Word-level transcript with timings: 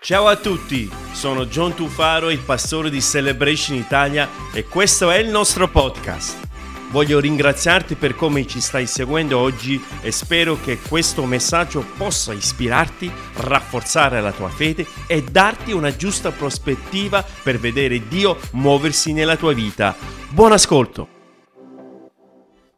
Ciao 0.00 0.28
a 0.28 0.36
tutti, 0.36 0.88
sono 1.10 1.46
John 1.46 1.74
Tufaro, 1.74 2.30
il 2.30 2.38
pastore 2.38 2.88
di 2.88 3.02
Celebration 3.02 3.76
Italia 3.76 4.28
e 4.54 4.64
questo 4.64 5.10
è 5.10 5.18
il 5.18 5.28
nostro 5.28 5.68
podcast. 5.68 6.46
Voglio 6.90 7.18
ringraziarti 7.18 7.96
per 7.96 8.14
come 8.14 8.46
ci 8.46 8.60
stai 8.60 8.86
seguendo 8.86 9.38
oggi 9.38 9.82
e 10.00 10.12
spero 10.12 10.56
che 10.62 10.78
questo 10.78 11.24
messaggio 11.24 11.84
possa 11.96 12.32
ispirarti, 12.32 13.10
rafforzare 13.38 14.20
la 14.20 14.30
tua 14.30 14.48
fede 14.48 14.86
e 15.08 15.22
darti 15.24 15.72
una 15.72 15.94
giusta 15.94 16.30
prospettiva 16.30 17.22
per 17.42 17.58
vedere 17.58 18.06
Dio 18.06 18.38
muoversi 18.52 19.12
nella 19.12 19.36
tua 19.36 19.52
vita. 19.52 19.96
Buon 20.28 20.52
ascolto! 20.52 21.08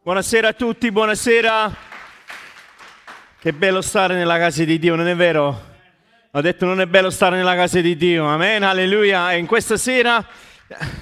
Buonasera 0.01 0.49
a 0.49 0.53
tutti, 0.53 0.91
buonasera! 0.91 1.75
Che 3.39 3.53
bello 3.53 3.81
stare 3.81 4.15
nella 4.15 4.39
casa 4.39 4.63
di 4.63 4.79
Dio, 4.79 4.95
non 4.95 5.07
è 5.07 5.15
vero? 5.15 5.69
Ho 6.33 6.39
detto 6.39 6.65
non 6.65 6.79
è 6.79 6.87
bello 6.87 7.09
stare 7.09 7.35
nella 7.35 7.55
casa 7.55 7.81
di 7.81 7.97
Dio, 7.97 8.25
amen, 8.25 8.63
alleluia. 8.63 9.33
E 9.33 9.37
in 9.37 9.45
questa 9.45 9.75
sera 9.75 10.25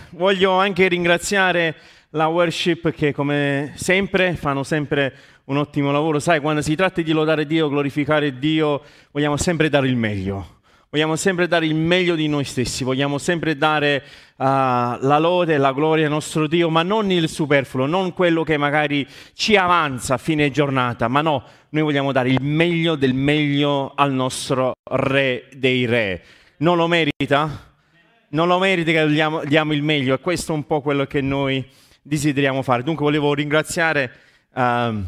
voglio 0.10 0.54
anche 0.54 0.88
ringraziare 0.88 1.76
la 2.12 2.26
worship 2.26 2.90
che 2.90 3.14
come 3.14 3.74
sempre 3.76 4.36
fanno 4.36 4.64
sempre 4.64 5.14
un 5.44 5.58
ottimo 5.58 5.92
lavoro. 5.92 6.18
Sai, 6.18 6.40
quando 6.40 6.64
si 6.64 6.74
tratta 6.74 7.04
di 7.04 7.12
lodare 7.12 7.46
Dio, 7.46 7.70
glorificare 7.70 8.40
Dio, 8.40 8.82
vogliamo 9.12 9.38
sempre 9.38 9.70
dare 9.70 9.88
il 9.88 9.96
meglio. 9.96 10.58
Vogliamo 10.90 11.16
sempre 11.16 11.48
dare 11.48 11.68
il 11.68 11.76
meglio 11.76 12.16
di 12.16 12.28
noi 12.28 12.44
stessi, 12.44 12.84
vogliamo 12.84 13.20
sempre 13.20 13.56
dare 13.56 14.02
uh, 14.38 14.44
la 14.44 15.18
lode 15.20 15.54
e 15.54 15.58
la 15.60 15.72
gloria 15.72 16.06
al 16.06 16.12
nostro 16.12 16.48
Dio, 16.48 16.72
ma 16.72 16.82
non 16.82 17.12
il 17.12 17.30
superfluo, 17.30 17.86
non 17.86 18.14
quello 18.14 18.42
che 18.42 18.58
magari 18.58 19.08
ci 19.36 19.56
avanza 19.56 20.16
a 20.16 20.18
fine 20.18 20.50
giornata, 20.50 21.08
ma 21.08 21.22
no, 21.22 21.44
noi 21.72 21.84
vogliamo 21.84 22.12
dare 22.12 22.30
il 22.30 22.42
meglio 22.42 22.96
del 22.96 23.14
meglio 23.14 23.94
al 23.94 24.12
nostro 24.12 24.74
Re 24.90 25.50
dei 25.56 25.86
Re. 25.86 26.24
Non 26.58 26.78
lo 26.78 26.88
merita? 26.88 27.68
Non 28.30 28.48
lo 28.48 28.58
merita 28.58 28.92
che 28.92 29.08
diamo, 29.08 29.44
diamo 29.44 29.74
il 29.74 29.84
meglio 29.84 30.16
e 30.16 30.20
questo 30.20 30.52
è 30.52 30.56
un 30.56 30.66
po' 30.66 30.82
quello 30.82 31.06
che 31.06 31.22
noi 31.22 31.64
desideriamo 32.02 32.64
fare. 32.64 32.82
Dunque 32.82 33.06
volevo 33.06 33.36
ringraziare 33.36 34.12
uh, 34.54 34.62
alla, 34.62 35.04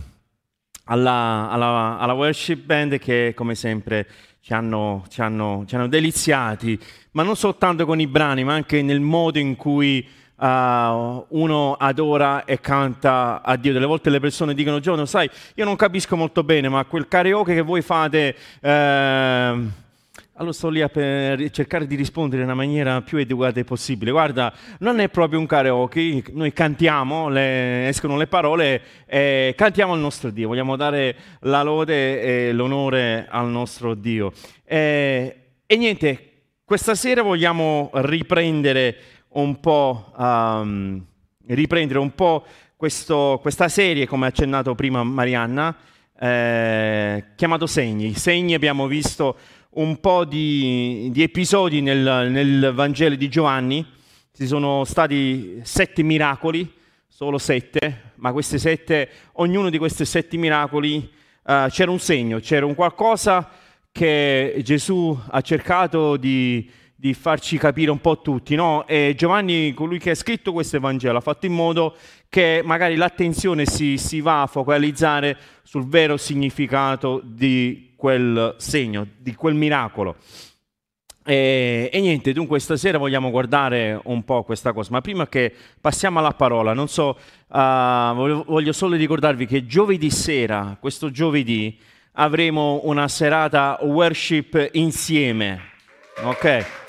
alla, 0.86 1.98
alla, 2.00 2.14
worship 2.14 2.64
band 2.64 3.00
che 3.00 3.34
come 3.36 3.56
sempre 3.56 4.08
ci 4.42 4.54
hanno, 4.54 5.06
ci, 5.10 5.22
hanno, 5.22 5.64
ci 5.68 5.76
hanno, 5.76 5.88
deliziati, 5.88 6.80
ma 7.12 7.24
non 7.24 7.36
soltanto 7.36 7.88
con 7.88 8.00
i 8.00 8.08
brani, 8.08 8.44
ma 8.44 8.54
anche 8.54 8.84
nel 8.84 9.00
modo 9.00 9.40
in 9.40 9.56
cui 9.56 10.08
uh, 10.42 11.26
uno 11.30 11.76
adora 11.78 12.46
e 12.46 12.60
canta 12.60 13.42
a 13.44 13.56
Dio. 13.56 13.74
Delle 13.74 13.86
volte 13.86 14.10
le 14.10 14.20
persone 14.20 14.54
dicono, 14.54 14.80
Giorgio, 14.80 15.06
sai, 15.06 15.30
io 15.56 15.66
non 15.66 15.76
capisco 15.76 16.16
molto 16.16 16.44
bene, 16.44 16.68
ma 16.68 16.84
quel 16.86 17.08
karaoke 17.08 17.54
che 17.54 17.62
voi 17.62 17.82
fate... 17.82 18.36
Uh, 18.62 19.80
allora 20.36 20.56
sto 20.56 20.70
lì 20.70 20.82
a 20.82 20.90
cercare 20.90 21.86
di 21.86 21.94
rispondere 21.94 22.42
in 22.42 22.48
una 22.48 22.56
maniera 22.56 23.02
più 23.02 23.20
educata 23.20 23.64
possibile. 23.64 24.10
Guarda, 24.10 24.52
non 24.80 25.00
è 25.00 25.08
proprio 25.08 25.38
un 25.38 25.46
karaoke, 25.46 26.24
noi 26.32 26.52
cantiamo, 26.52 27.30
le, 27.30 27.88
escono 27.88 28.18
le 28.18 28.26
parole 28.26 28.82
e 29.06 29.54
cantiamo 29.56 29.94
al 29.94 30.00
nostro 30.00 30.32
Dio, 30.32 30.48
vogliamo 30.48 30.76
dare 30.76 31.16
la 31.42 31.62
lode 31.62 32.48
e 32.48 32.54
l'onore 32.54 33.28
al 33.30 33.50
nostro 33.50 33.94
Dio. 33.94 34.34
E, 34.64 35.36
e 35.68 35.78
niente, 35.78 36.32
questa 36.66 36.96
sera 36.96 37.22
vogliamo 37.22 37.92
riprendere 37.94 38.96
un 39.34 39.60
po', 39.60 40.12
um, 40.18 41.04
riprendere 41.48 42.00
un 42.00 42.14
po 42.14 42.44
questo, 42.76 43.40
questa 43.42 43.70
serie, 43.70 44.08
come 44.08 44.26
ha 44.26 44.30
accennato 44.30 44.76
prima 44.76 45.04
Marianna, 45.04 45.76
eh, 46.20 47.26
chiamato 47.36 47.68
Segni. 47.68 48.14
Segni 48.14 48.54
abbiamo 48.54 48.88
visto 48.88 49.38
un 49.72 50.00
po' 50.00 50.26
di, 50.26 51.10
di 51.12 51.22
episodi 51.22 51.82
nel, 51.82 52.30
nel, 52.30 52.72
Vangelo 52.74 53.16
di 53.16 53.30
Giovanni. 53.30 53.86
Ci 54.34 54.48
sono 54.48 54.84
stati 54.84 55.60
sette 55.64 56.04
miracoli, 56.04 56.70
solo 57.08 57.38
sette, 57.38 58.14
ma 58.16 58.32
questi 58.32 58.60
sette, 58.60 59.10
ognuno 59.34 59.70
di 59.70 59.78
questi 59.78 60.06
sette 60.06 60.38
miracoli 60.38 60.98
uh, 61.44 61.68
c'era 61.70 61.92
un 61.92 62.00
segno, 62.00 62.40
c'era 62.40 62.66
un 62.66 62.76
qualcosa 62.76 63.50
che 63.92 64.60
Gesù 64.64 65.18
ha 65.30 65.42
cercato 65.42 66.18
di, 66.18 66.70
di 67.02 67.16
farci 67.16 67.58
capire 67.58 67.90
un 67.90 68.00
po' 68.00 68.22
tutti, 68.22 68.54
no? 68.54 68.86
E 68.86 69.16
Giovanni, 69.18 69.74
colui 69.74 69.98
che 69.98 70.12
ha 70.12 70.16
scritto 70.16 70.54
questo 70.54 70.80
Vangelo, 70.80 71.18
ha 71.18 71.22
fatto 71.22 71.48
in 71.48 71.52
modo 71.52 71.96
che 72.30 72.62
magari 72.64 72.96
l'attenzione 72.96 73.66
si, 73.66 73.98
si 73.98 74.22
va 74.22 74.44
a 74.44 74.46
focalizzare 74.46 75.36
sul 75.64 75.88
vero 75.88 76.16
significato 76.16 77.20
di 77.24 77.94
quel 77.96 78.54
segno, 78.60 79.08
di 79.18 79.34
quel 79.34 79.56
miracolo. 79.56 80.18
E, 81.26 81.90
e, 81.92 82.00
niente, 82.02 82.34
dunque 82.34 82.60
stasera 82.60 83.00
vogliamo 83.00 83.32
guardare 83.32 84.00
un 84.04 84.24
po' 84.24 84.44
questa 84.44 84.72
cosa, 84.72 84.92
ma 84.92 85.02
prima 85.02 85.28
che 85.28 85.52
passiamo 85.82 86.20
alla 86.20 86.34
parola, 86.34 86.74
non 86.74 86.88
so, 86.88 87.18
uh, 87.48 88.14
voglio, 88.14 88.44
voglio 88.46 88.74
solo 88.74 88.96
ricordarvi 88.96 89.48
che 89.48 89.66
giovedì 89.66 90.12
sera, 90.12 90.78
questo 90.80 91.10
giovedì, 91.10 91.76
avremo 92.14 92.82
una 92.84 93.08
serata 93.08 93.80
worship 93.82 94.70
insieme, 94.74 95.62
ok? 96.22 96.81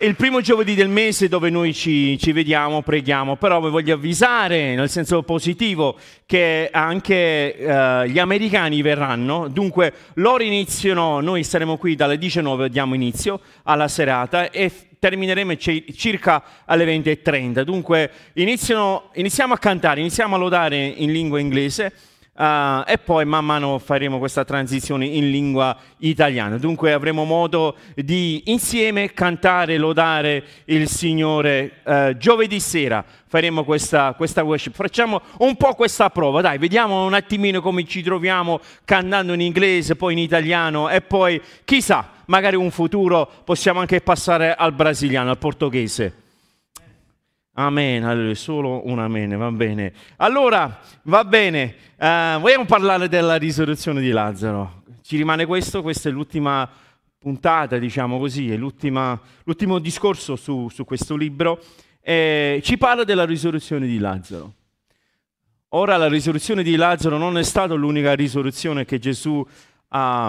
Il 0.00 0.14
primo 0.14 0.40
giovedì 0.40 0.76
del 0.76 0.88
mese 0.88 1.26
dove 1.26 1.50
noi 1.50 1.74
ci, 1.74 2.16
ci, 2.20 2.30
vediamo, 2.30 2.82
preghiamo, 2.82 3.34
però 3.34 3.60
vi 3.60 3.68
voglio 3.68 3.94
avvisare, 3.94 4.76
nel 4.76 4.88
senso 4.88 5.24
positivo, 5.24 5.98
che 6.24 6.68
anche 6.70 7.56
uh, 7.58 8.04
gli 8.04 8.20
americani 8.20 8.80
verranno, 8.80 9.48
dunque 9.48 9.92
loro 10.14 10.44
iniziano, 10.44 11.18
noi 11.18 11.42
saremo 11.42 11.78
qui 11.78 11.96
dalle 11.96 12.16
19, 12.16 12.68
diamo 12.68 12.94
inizio 12.94 13.40
alla 13.64 13.88
serata 13.88 14.50
e 14.50 14.70
termineremo 15.00 15.56
circa 15.56 16.44
alle 16.64 16.84
20.30, 16.84 17.62
dunque 17.62 18.08
iniziano, 18.34 19.10
iniziamo 19.14 19.54
a 19.54 19.58
cantare, 19.58 19.98
iniziamo 19.98 20.36
a 20.36 20.38
lodare 20.38 20.76
in 20.76 21.10
lingua 21.10 21.40
inglese 21.40 21.92
Uh, 22.38 22.84
e 22.86 22.98
poi 22.98 23.24
man 23.24 23.44
mano 23.44 23.80
faremo 23.80 24.18
questa 24.18 24.44
transizione 24.44 25.06
in 25.06 25.28
lingua 25.28 25.76
italiana. 25.96 26.56
Dunque 26.56 26.92
avremo 26.92 27.24
modo 27.24 27.74
di 27.96 28.42
insieme 28.44 29.12
cantare 29.12 29.76
lodare 29.76 30.44
il 30.66 30.88
Signore 30.88 31.80
uh, 31.82 32.16
giovedì 32.16 32.60
sera. 32.60 33.04
Faremo 33.26 33.64
questa, 33.64 34.14
questa, 34.16 34.44
worship. 34.44 34.72
Facciamo 34.72 35.20
un 35.38 35.56
po' 35.56 35.74
questa 35.74 36.10
prova, 36.10 36.40
dai, 36.40 36.58
vediamo 36.58 37.06
un 37.06 37.14
attimino 37.14 37.60
come 37.60 37.84
ci 37.84 38.02
troviamo 38.02 38.60
cantando 38.84 39.32
in 39.32 39.40
inglese, 39.40 39.96
poi 39.96 40.12
in 40.12 40.20
italiano 40.20 40.88
e 40.88 41.00
poi 41.00 41.42
chissà, 41.64 42.08
magari 42.26 42.54
un 42.54 42.70
futuro 42.70 43.28
possiamo 43.42 43.80
anche 43.80 44.00
passare 44.00 44.54
al 44.54 44.72
brasiliano, 44.72 45.30
al 45.30 45.38
portoghese. 45.38 46.27
Amen, 47.58 48.36
solo 48.36 48.86
un 48.86 49.00
amen, 49.00 49.36
va 49.36 49.50
bene. 49.50 49.92
Allora, 50.18 50.78
va 51.02 51.24
bene, 51.24 51.74
uh, 51.96 52.38
vogliamo 52.38 52.66
parlare 52.66 53.08
della 53.08 53.34
risurrezione 53.34 54.00
di 54.00 54.10
Lazzaro. 54.10 54.84
Ci 55.02 55.16
rimane 55.16 55.44
questo, 55.44 55.82
questa 55.82 56.08
è 56.08 56.12
l'ultima 56.12 56.70
puntata, 57.18 57.76
diciamo 57.78 58.16
così, 58.20 58.52
è 58.52 58.56
l'ultimo 58.56 59.78
discorso 59.80 60.36
su, 60.36 60.68
su 60.68 60.84
questo 60.84 61.16
libro. 61.16 61.60
Eh, 62.00 62.60
ci 62.62 62.78
parla 62.78 63.02
della 63.02 63.24
risurrezione 63.24 63.88
di 63.88 63.98
Lazzaro. 63.98 64.54
Ora 65.70 65.96
la 65.96 66.08
risurrezione 66.08 66.62
di 66.62 66.76
Lazzaro 66.76 67.18
non 67.18 67.38
è 67.38 67.42
stata 67.42 67.74
l'unica 67.74 68.14
risurrezione 68.14 68.84
che 68.84 69.00
Gesù 69.00 69.44
ha, 69.88 70.28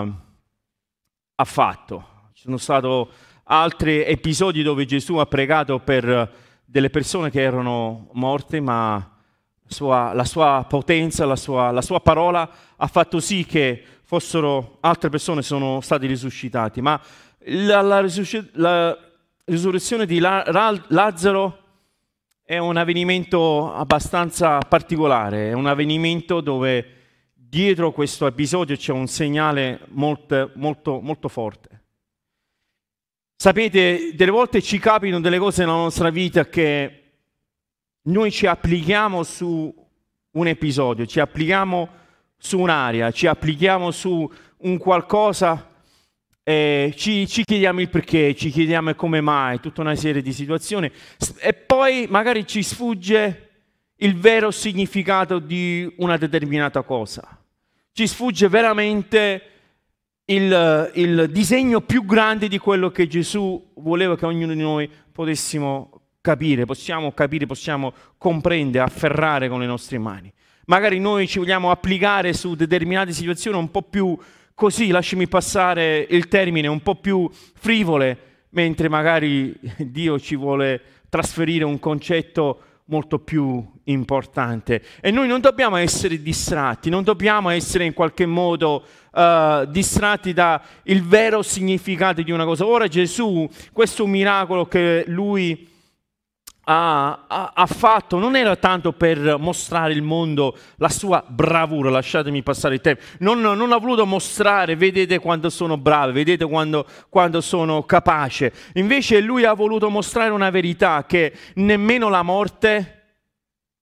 ha 1.36 1.46
fatto. 1.46 2.08
Ci 2.34 2.42
sono 2.42 2.58
stati 2.58 3.08
altri 3.44 4.04
episodi 4.04 4.64
dove 4.64 4.86
Gesù 4.86 5.18
ha 5.18 5.28
pregato 5.28 5.78
per 5.78 6.48
delle 6.70 6.92
persone 6.92 7.32
che 7.32 7.42
erano 7.42 8.10
morte, 8.14 8.60
ma 8.60 9.18
sua, 9.66 10.14
la 10.14 10.24
sua 10.24 10.64
potenza, 10.70 11.26
la 11.26 11.36
sua, 11.36 11.72
la 11.72 11.82
sua, 11.82 12.00
parola 12.00 12.48
ha 12.76 12.88
fatto 12.88 13.20
sì 13.20 13.44
che 13.44 13.84
fossero 14.04 14.78
altre 14.82 15.10
persone 15.10 15.42
sono 15.42 15.82
state 15.82 16.06
risuscitate. 16.06 16.80
Ma 16.82 17.00
la, 17.46 17.82
la, 17.82 18.06
la 18.54 18.98
risurrezione 19.46 20.06
di 20.06 20.20
Lazzaro 20.20 21.58
è 22.44 22.60
un 22.60 22.78
avvenimento 22.78 23.74
abbastanza 23.74 24.60
particolare, 24.60 25.50
è 25.50 25.54
un 25.54 25.66
avvenimento 25.66 26.40
dove 26.40 26.98
dietro 27.34 27.92
questo 27.92 28.28
episodio 28.28 28.76
c'è 28.76 28.92
un 28.92 29.08
segnale 29.08 29.80
molto, 29.90 30.52
molto, 30.54 31.00
molto 31.02 31.30
forte. 31.30 31.79
Sapete, 33.42 34.12
delle 34.16 34.32
volte 34.32 34.62
ci 34.62 34.80
capitano 34.80 35.22
delle 35.22 35.38
cose 35.38 35.62
nella 35.62 35.78
nostra 35.78 36.10
vita 36.10 36.50
che 36.50 37.04
noi 38.02 38.32
ci 38.32 38.46
applichiamo 38.48 39.24
su 39.24 39.74
un 40.32 40.48
episodio, 40.48 41.06
ci 41.06 41.22
applichiamo 41.22 41.88
su 42.38 42.60
un'area, 42.60 43.12
ci 43.12 43.28
applichiamo 43.28 43.92
su 43.92 44.30
un 44.58 44.78
qualcosa 44.78 45.72
e 46.44 46.94
ci, 46.98 47.30
ci 47.30 47.46
chiediamo 47.46 47.80
il 47.80 47.88
perché, 47.88 48.36
ci 48.36 48.50
chiediamo 48.50 48.94
come 48.96 49.22
mai, 49.22 49.62
tutta 49.62 49.80
una 49.80 49.96
serie 49.96 50.22
di 50.22 50.34
situazioni. 50.34 50.92
E 51.40 51.54
poi 51.54 52.08
magari 52.10 52.46
ci 52.46 52.62
sfugge 52.62 53.52
il 54.00 54.18
vero 54.18 54.52
significato 54.52 55.40
di 55.40 55.90
una 56.00 56.18
determinata 56.18 56.82
cosa, 56.82 57.42
ci 57.94 58.06
sfugge 58.06 58.50
veramente 58.50 59.59
il, 60.30 60.92
il 60.96 61.30
disegno 61.32 61.82
più 61.82 62.06
grande 62.06 62.48
di 62.48 62.58
quello 62.58 62.90
che 62.90 63.08
Gesù 63.08 63.72
voleva 63.76 64.16
che 64.16 64.26
ognuno 64.26 64.54
di 64.54 64.62
noi 64.62 64.90
potessimo 65.12 66.02
capire, 66.22 66.66
possiamo 66.66 67.12
capire, 67.14 67.46
possiamo 67.46 67.94
comprendere, 68.18 68.84
afferrare 68.84 69.50
con 69.50 69.60
le 69.60 69.66
nostre 69.66 69.98
mani. 69.98 70.32
Magari 70.66 71.00
noi 71.00 71.28
ci 71.28 71.40
vogliamo 71.40 71.72
applicare 71.72 72.34
su 72.34 72.54
determinate 72.54 73.12
situazioni 73.12 73.58
un 73.58 73.72
po' 73.72 73.82
più 73.82 74.16
così, 74.54 74.90
lasciami 74.90 75.28
passare 75.28 76.06
il 76.10 76.28
termine, 76.28 76.68
un 76.68 76.82
po' 76.82 76.96
più 76.96 77.28
frivole, 77.32 78.18
mentre 78.50 78.88
magari 78.88 79.58
Dio 79.78 80.20
ci 80.20 80.36
vuole 80.36 80.82
trasferire 81.10 81.64
un 81.64 81.80
concetto 81.80 82.62
molto 82.90 83.20
più 83.20 83.66
importante. 83.86 84.84
E 85.00 85.12
noi 85.12 85.28
non 85.28 85.40
dobbiamo 85.40 85.78
essere 85.78 86.22
distratti, 86.22 86.90
non 86.90 87.04
dobbiamo 87.04 87.50
essere 87.50 87.86
in 87.86 87.94
qualche 87.94 88.26
modo 88.26 88.84
uh, 89.12 89.66
distratti 89.66 90.34
dal 90.34 90.62
vero 91.04 91.42
significato 91.42 92.22
di 92.22 92.32
una 92.32 92.46
cosa. 92.46 92.66
Ora 92.66 92.88
Gesù, 92.88 93.48
questo 93.72 94.06
miracolo 94.06 94.66
che 94.66 95.04
lui 95.08 95.68
ha, 96.72 97.52
ha, 97.56 97.66
fatto 97.66 98.20
non 98.20 98.36
era 98.36 98.56
tanto 98.56 98.94
per 98.94 99.38
mostrare 99.40 99.92
il 99.92 100.04
mondo 100.04 100.56
la 100.78 100.90
sua 100.90 101.24
bravura, 101.28 101.90
lasciatemi 101.90 102.44
passare 102.44 102.76
il 102.76 102.82
tempo, 102.82 103.02
non, 103.20 103.42
non, 103.42 103.72
ha 103.72 103.78
voluto 103.78 104.06
mostrare, 104.06 104.76
vedete 104.76 105.18
quando 105.18 105.50
sono 105.50 105.78
bravo, 105.78 106.12
vedete 106.12 106.46
quando, 106.46 106.86
quando 107.10 107.42
sono 107.42 107.82
capace, 107.84 108.54
invece 108.74 109.20
lui 109.20 109.46
ha 109.46 109.54
voluto 109.54 109.90
mostrare 109.90 110.30
una 110.30 110.52
verità 110.52 111.06
che 111.08 111.34
nemmeno 111.56 112.08
la 112.08 112.22
morte 112.22 112.98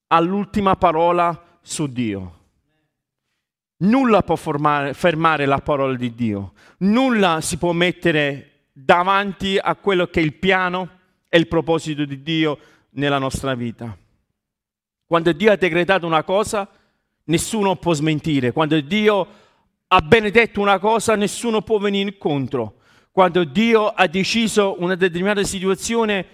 ha 0.08 0.20
l'ultima 0.22 0.78
parola 0.78 1.60
su 1.62 1.88
Dio. 1.88 2.36
Nulla 3.80 4.24
può 4.24 4.38
formare, 4.38 4.94
fermare 4.94 5.46
la 5.46 5.60
parola 5.60 5.94
di 5.94 6.16
Dio, 6.16 6.54
nulla 6.80 7.42
si 7.42 7.58
può 7.58 7.74
mettere 7.74 8.70
davanti 8.72 9.58
a 9.62 9.76
quello 9.76 10.08
che 10.08 10.22
è 10.22 10.24
il 10.24 10.36
piano 10.36 10.96
e 11.28 11.38
il 11.38 11.48
proposito 11.48 12.06
di 12.06 12.22
Dio 12.24 12.58
nella 12.98 13.18
nostra 13.18 13.56
vita. 13.56 13.96
Quando 15.06 15.32
Dio 15.32 15.52
ha 15.52 15.56
decretato 15.56 16.06
una 16.06 16.24
cosa, 16.24 16.68
nessuno 17.26 17.76
può 17.78 17.94
smentire. 17.94 18.52
Quando 18.52 18.80
Dio 18.82 19.28
ha 19.88 20.02
benedetto 20.02 20.60
una 20.60 20.80
cosa, 20.80 21.16
nessuno 21.16 21.62
può 21.62 21.78
venire 21.78 22.10
incontro. 22.10 22.80
Quando 23.12 23.44
Dio 23.46 23.88
ha 23.88 24.08
deciso 24.08 24.76
una 24.80 24.96
determinata 24.96 25.44
situazione, 25.44 26.26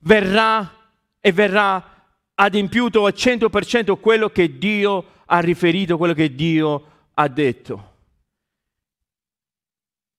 verrà 0.00 0.72
e 1.20 1.32
verrà 1.32 1.96
adempiuto 2.34 3.06
al 3.06 3.14
100% 3.16 3.98
quello 3.98 4.28
che 4.28 4.58
Dio 4.58 5.04
ha 5.24 5.40
riferito, 5.40 5.96
quello 5.96 6.14
che 6.14 6.34
Dio 6.34 6.84
ha 7.14 7.28
detto. 7.28 7.86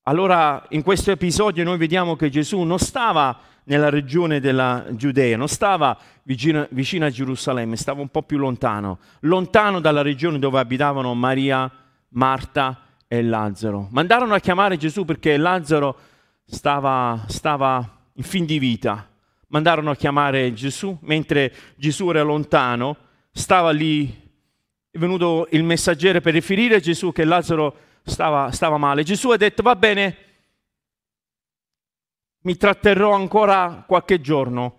Allora, 0.03 0.65
in 0.69 0.81
questo 0.81 1.11
episodio 1.11 1.63
noi 1.63 1.77
vediamo 1.77 2.15
che 2.15 2.29
Gesù 2.29 2.61
non 2.61 2.79
stava 2.79 3.39
nella 3.69 3.89
regione 3.89 4.39
della 4.39 4.83
Giudea, 4.89 5.37
non 5.37 5.47
stava 5.47 5.95
vicino, 6.23 6.67
vicino, 6.71 7.05
a 7.05 7.09
Gerusalemme, 7.11 7.75
stava 7.75 8.01
un 8.01 8.09
po' 8.09 8.23
più 8.23 8.39
lontano, 8.39 8.97
lontano 9.21 9.79
dalla 9.79 10.01
regione 10.01 10.39
dove 10.39 10.59
abitavano 10.59 11.13
Maria, 11.13 11.71
Marta 12.09 12.81
e 13.07 13.21
Lazzaro. 13.21 13.87
Mandarono 13.91 14.33
a 14.33 14.39
chiamare 14.39 14.77
Gesù 14.77 15.05
perché 15.05 15.37
Lazzaro 15.37 15.97
stava, 16.45 17.23
stava 17.27 17.87
in 18.13 18.23
fin 18.23 18.45
di 18.45 18.57
vita. 18.57 19.07
Mandarono 19.49 19.91
a 19.91 19.95
chiamare 19.95 20.51
Gesù, 20.53 20.97
mentre 21.01 21.53
Gesù 21.75 22.09
era 22.09 22.23
lontano, 22.23 22.97
stava 23.31 23.69
lì, 23.69 24.07
è 24.89 24.97
venuto 24.97 25.47
il 25.51 25.63
messaggero 25.63 26.21
per 26.21 26.33
riferire 26.33 26.75
a 26.75 26.79
Gesù 26.79 27.11
che 27.11 27.23
Lazzaro 27.23 27.75
stava, 28.01 28.49
stava 28.49 28.77
male. 28.77 29.03
Gesù 29.03 29.29
ha 29.29 29.37
detto, 29.37 29.61
va 29.61 29.75
bene, 29.75 30.17
mi 32.41 32.55
tratterrò 32.55 33.13
ancora 33.13 33.83
qualche 33.87 34.21
giorno. 34.21 34.75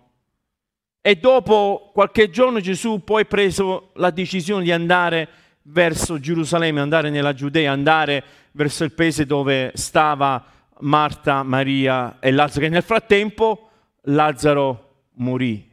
E 1.01 1.15
dopo 1.15 1.89
qualche 1.93 2.29
giorno 2.29 2.59
Gesù 2.59 3.03
poi 3.03 3.23
ha 3.23 3.25
preso 3.25 3.91
la 3.95 4.11
decisione 4.11 4.63
di 4.63 4.71
andare 4.71 5.27
verso 5.63 6.19
Gerusalemme, 6.19 6.79
andare 6.79 7.09
nella 7.09 7.33
Giudea, 7.33 7.71
andare 7.71 8.23
verso 8.51 8.83
il 8.83 8.91
paese 8.93 9.25
dove 9.25 9.71
stava 9.75 10.43
Marta, 10.79 11.43
Maria 11.43 12.19
e 12.19 12.31
Lazzaro, 12.31 12.61
che 12.61 12.69
nel 12.69 12.83
frattempo 12.83 13.69
Lazzaro 14.03 15.05
morì. 15.15 15.69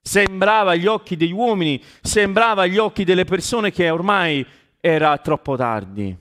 Sembrava 0.00 0.72
agli 0.72 0.86
occhi 0.86 1.16
degli 1.16 1.32
uomini, 1.32 1.82
sembrava 2.00 2.62
agli 2.62 2.78
occhi 2.78 3.04
delle 3.04 3.24
persone 3.24 3.70
che 3.70 3.90
ormai 3.90 4.44
era 4.80 5.16
troppo 5.18 5.56
tardi. 5.56 6.16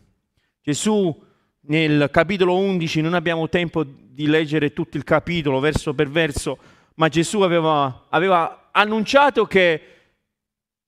Gesù 0.61 1.25
nel 1.67 2.09
capitolo 2.11 2.57
11, 2.57 3.01
non 3.01 3.13
abbiamo 3.13 3.49
tempo 3.49 3.83
di 3.83 4.27
leggere 4.27 4.73
tutto 4.73 4.97
il 4.97 5.03
capitolo 5.03 5.59
verso 5.59 5.93
per 5.93 6.09
verso, 6.09 6.57
ma 6.95 7.09
Gesù 7.09 7.41
aveva, 7.41 8.05
aveva 8.09 8.69
annunciato 8.71 9.45
che 9.45 9.81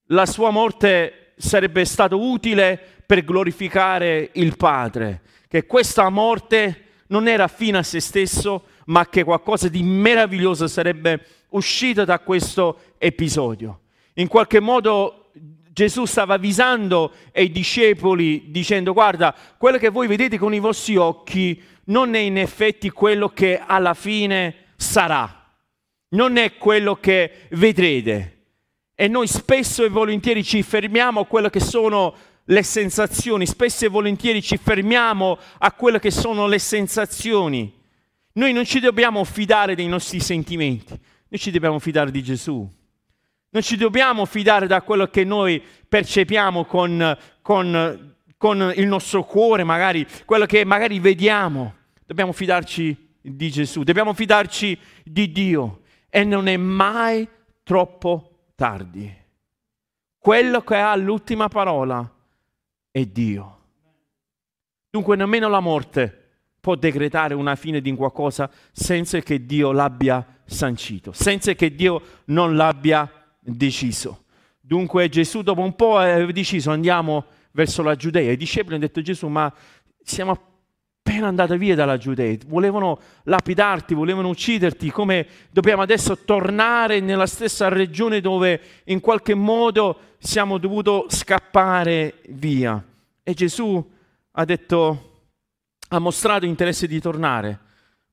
la 0.07 0.25
sua 0.25 0.49
morte 0.49 1.33
sarebbe 1.37 1.85
stata 1.85 2.15
utile 2.15 2.79
per 3.05 3.23
glorificare 3.23 4.29
il 4.33 4.55
Padre, 4.55 5.21
che 5.47 5.65
questa 5.65 6.09
morte 6.09 6.83
non 7.07 7.27
era 7.27 7.47
fine 7.47 7.79
a 7.79 7.83
se 7.83 7.99
stesso, 7.99 8.65
ma 8.85 9.07
che 9.07 9.23
qualcosa 9.23 9.67
di 9.67 9.83
meraviglioso 9.83 10.67
sarebbe 10.67 11.25
uscito 11.49 12.05
da 12.05 12.19
questo 12.19 12.79
episodio. 12.97 13.81
In 14.13 14.27
qualche 14.27 14.59
modo 14.59 15.18
Gesù 15.79 16.03
stava 16.03 16.33
avvisando 16.33 17.13
ai 17.33 17.51
discepoli 17.51 18.51
dicendo 18.51 18.91
guarda, 18.91 19.33
quello 19.57 19.77
che 19.77 19.87
voi 19.87 20.07
vedete 20.07 20.37
con 20.37 20.53
i 20.53 20.59
vostri 20.59 20.97
occhi 20.97 21.63
non 21.85 22.15
è 22.15 22.19
in 22.19 22.37
effetti 22.37 22.89
quello 22.89 23.29
che 23.29 23.61
alla 23.65 23.93
fine 23.93 24.73
sarà, 24.75 25.49
non 26.09 26.35
è 26.35 26.57
quello 26.57 26.95
che 26.95 27.47
vedrete. 27.51 28.47
E 28.93 29.07
noi 29.07 29.27
spesso 29.27 29.85
e 29.85 29.87
volentieri 29.87 30.43
ci 30.43 30.61
fermiamo 30.63 31.21
a 31.21 31.25
quello 31.25 31.47
che 31.47 31.61
sono 31.61 32.13
le 32.43 32.63
sensazioni, 32.63 33.45
spesso 33.45 33.85
e 33.85 33.87
volentieri 33.87 34.41
ci 34.41 34.57
fermiamo 34.57 35.37
a 35.59 35.71
quello 35.71 35.97
che 35.97 36.11
sono 36.11 36.47
le 36.47 36.59
sensazioni. 36.59 37.73
Noi 38.33 38.51
non 38.51 38.65
ci 38.65 38.81
dobbiamo 38.81 39.23
fidare 39.23 39.75
dei 39.75 39.87
nostri 39.87 40.19
sentimenti, 40.19 40.89
noi 40.89 41.39
ci 41.39 41.51
dobbiamo 41.51 41.79
fidare 41.79 42.11
di 42.11 42.21
Gesù. 42.21 42.69
Non 43.51 43.63
ci 43.63 43.77
dobbiamo 43.77 44.25
fidare 44.25 44.67
da 44.67 44.81
quello 44.83 45.07
che 45.07 45.23
noi 45.23 45.63
percepiamo 45.87 46.65
con, 46.65 47.17
con, 47.41 48.15
con 48.37 48.73
il 48.75 48.85
nostro 48.85 49.23
cuore, 49.23 49.63
magari 49.63 50.05
quello 50.25 50.45
che 50.45 50.63
magari 50.65 50.99
vediamo. 50.99 51.73
Dobbiamo 52.05 52.31
fidarci 52.31 53.15
di 53.21 53.49
Gesù, 53.49 53.83
dobbiamo 53.83 54.13
fidarci 54.13 54.77
di 55.03 55.31
Dio 55.31 55.81
e 56.09 56.23
non 56.23 56.47
è 56.47 56.57
mai 56.57 57.27
troppo 57.63 58.49
tardi. 58.55 59.11
Quello 60.17 60.61
che 60.61 60.75
ha 60.75 60.95
l'ultima 60.95 61.47
parola 61.47 62.07
è 62.91 63.05
Dio. 63.05 63.57
Dunque 64.91 65.15
nemmeno 65.15 65.47
la 65.49 65.59
morte 65.59 66.15
può 66.59 66.75
decretare 66.75 67.33
una 67.33 67.55
fine 67.55 67.81
di 67.81 67.93
qualcosa 67.95 68.49
senza 68.71 69.19
che 69.21 69.45
Dio 69.45 69.71
l'abbia 69.71 70.41
sancito, 70.45 71.13
senza 71.13 71.53
che 71.53 71.73
Dio 71.73 72.01
non 72.25 72.55
l'abbia 72.55 73.18
deciso. 73.55 74.25
Dunque 74.59 75.09
Gesù 75.09 75.41
dopo 75.41 75.61
un 75.61 75.75
po' 75.75 75.97
aveva 75.97 76.31
deciso 76.31 76.71
andiamo 76.71 77.25
verso 77.51 77.81
la 77.81 77.95
Giudea. 77.95 78.31
I 78.31 78.37
discepoli 78.37 78.75
hanno 78.75 78.85
detto 78.85 79.01
Gesù 79.01 79.27
ma 79.27 79.51
siamo 80.03 80.31
appena 81.09 81.27
andati 81.27 81.57
via 81.57 81.75
dalla 81.75 81.97
Giudea, 81.97 82.37
volevano 82.45 82.99
lapidarti, 83.23 83.95
volevano 83.95 84.29
ucciderti, 84.29 84.91
come 84.91 85.25
dobbiamo 85.49 85.81
adesso 85.81 86.17
tornare 86.19 86.99
nella 86.99 87.25
stessa 87.25 87.67
regione 87.67 88.21
dove 88.21 88.61
in 88.85 88.99
qualche 88.99 89.33
modo 89.33 89.99
siamo 90.19 90.59
dovuti 90.59 91.05
scappare 91.07 92.21
via. 92.29 92.83
E 93.23 93.33
Gesù 93.33 93.83
ha 94.31 94.45
detto, 94.45 95.21
ha 95.89 95.99
mostrato 95.99 96.45
interesse 96.45 96.87
di 96.87 96.99
tornare, 96.99 97.59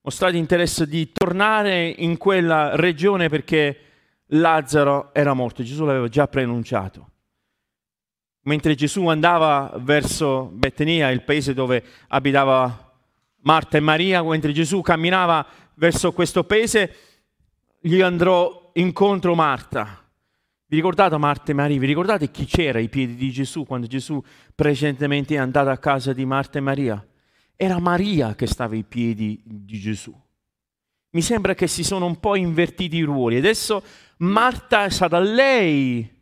mostrato 0.00 0.36
interesse 0.36 0.86
di 0.86 1.12
tornare 1.12 1.86
in 1.88 2.16
quella 2.16 2.76
regione 2.76 3.28
perché 3.28 3.80
Lazzaro 4.28 5.14
era 5.14 5.34
morto, 5.34 5.62
Gesù 5.62 5.84
l'aveva 5.84 6.08
già 6.08 6.26
preannunciato. 6.26 7.10
Mentre 8.42 8.74
Gesù 8.74 9.06
andava 9.06 9.72
verso 9.78 10.50
Betania, 10.52 11.10
il 11.10 11.22
paese 11.22 11.52
dove 11.52 11.82
abitava 12.08 12.94
Marta 13.42 13.76
e 13.76 13.80
Maria, 13.80 14.22
mentre 14.22 14.52
Gesù 14.52 14.80
camminava 14.80 15.46
verso 15.74 16.12
questo 16.12 16.44
paese, 16.44 16.94
gli 17.80 18.00
andrò 18.00 18.70
incontro 18.74 19.34
Marta. 19.34 20.02
Vi 20.68 20.76
ricordate 20.76 21.16
Marta 21.16 21.52
e 21.52 21.54
Maria? 21.54 21.78
Vi 21.78 21.86
ricordate 21.86 22.30
chi 22.30 22.44
c'era 22.44 22.78
ai 22.78 22.88
piedi 22.88 23.14
di 23.14 23.30
Gesù 23.30 23.64
quando 23.64 23.86
Gesù 23.86 24.22
precedentemente 24.54 25.34
è 25.34 25.38
andato 25.38 25.70
a 25.70 25.78
casa 25.78 26.12
di 26.12 26.24
Marta 26.24 26.58
e 26.58 26.60
Maria? 26.60 27.06
Era 27.54 27.78
Maria 27.78 28.34
che 28.34 28.46
stava 28.46 28.74
ai 28.74 28.82
piedi 28.82 29.40
di 29.44 29.78
Gesù. 29.78 30.12
Mi 31.16 31.22
sembra 31.22 31.54
che 31.54 31.66
si 31.66 31.82
sono 31.82 32.04
un 32.04 32.20
po' 32.20 32.36
invertiti 32.36 32.96
i 32.96 33.02
ruoli. 33.02 33.38
Adesso 33.38 33.82
Marta 34.18 34.84
è 34.84 34.90
stata 34.90 35.18
lei 35.18 36.12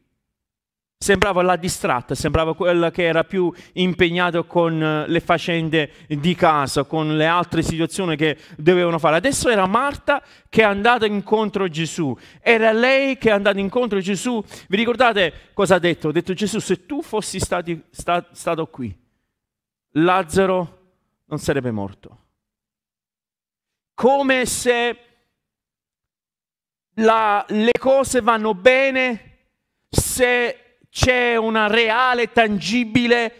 Sembrava 0.96 1.42
la 1.42 1.56
distratta, 1.56 2.14
sembrava 2.14 2.54
quella 2.54 2.90
che 2.90 3.02
era 3.02 3.24
più 3.24 3.52
impegnato 3.74 4.46
con 4.46 4.82
eh, 4.82 5.06
le 5.06 5.20
faccende 5.20 5.90
di 6.08 6.34
casa, 6.34 6.84
con 6.84 7.16
le 7.16 7.26
altre 7.26 7.62
situazioni 7.62 8.16
che 8.16 8.38
dovevano 8.56 8.98
fare. 8.98 9.16
Adesso 9.16 9.50
era 9.50 9.66
Marta 9.66 10.22
che 10.48 10.62
è 10.62 10.64
andata 10.64 11.04
incontro 11.04 11.64
a 11.64 11.68
Gesù. 11.68 12.16
Era 12.40 12.72
lei 12.72 13.18
che 13.18 13.28
è 13.28 13.32
andata 13.32 13.58
incontro 13.58 13.98
a 13.98 14.00
Gesù. 14.00 14.42
Vi 14.68 14.76
ricordate 14.76 15.50
cosa 15.52 15.74
ha 15.74 15.78
detto? 15.78 16.08
Ha 16.08 16.12
detto 16.12 16.32
Gesù, 16.32 16.58
se 16.58 16.86
tu 16.86 17.02
fossi 17.02 17.38
stati, 17.38 17.82
sta, 17.90 18.26
stato 18.32 18.66
qui, 18.68 18.96
Lazzaro 19.90 20.78
non 21.26 21.38
sarebbe 21.38 21.70
morto. 21.70 22.23
Come 23.94 24.44
se 24.46 24.98
la, 26.94 27.44
le 27.48 27.72
cose 27.78 28.20
vanno 28.20 28.54
bene 28.54 29.38
se 29.88 30.78
c'è 30.90 31.36
una 31.36 31.66
reale, 31.66 32.32
tangibile, 32.32 33.32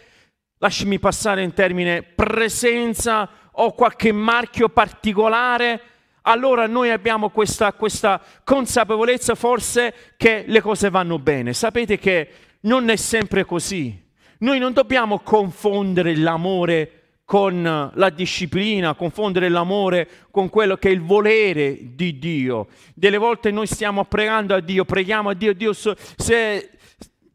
lasciami 0.57 0.99
passare 0.99 1.43
in 1.43 1.53
termine, 1.53 2.03
presenza 2.03 3.29
o 3.51 3.73
qualche 3.73 4.11
marchio 4.11 4.69
particolare, 4.69 5.81
allora 6.23 6.67
noi 6.67 6.89
abbiamo 6.89 7.29
questa, 7.29 7.71
questa 7.73 8.21
consapevolezza 8.43 9.35
forse 9.35 9.93
che 10.17 10.43
le 10.47 10.61
cose 10.61 10.89
vanno 10.89 11.19
bene. 11.19 11.53
Sapete 11.53 11.97
che 11.97 12.29
non 12.61 12.89
è 12.89 12.95
sempre 12.95 13.45
così. 13.45 14.03
Noi 14.39 14.59
non 14.59 14.73
dobbiamo 14.73 15.19
confondere 15.19 16.15
l'amore 16.15 17.04
con 17.25 17.91
la 17.93 18.09
disciplina, 18.11 18.93
confondere 18.93 19.49
l'amore 19.49 20.07
con 20.29 20.49
quello 20.49 20.77
che 20.77 20.89
è 20.89 20.91
il 20.91 21.01
volere 21.01 21.95
di 21.95 22.19
Dio. 22.19 22.67
Delle 22.93 23.17
volte 23.17 23.49
noi 23.49 23.65
stiamo 23.65 24.05
pregando 24.05 24.53
a 24.53 24.59
Dio, 24.59 24.85
preghiamo 24.85 25.29
a 25.29 25.33
Dio, 25.33 25.53
Dio 25.53 25.73
se 25.73 26.69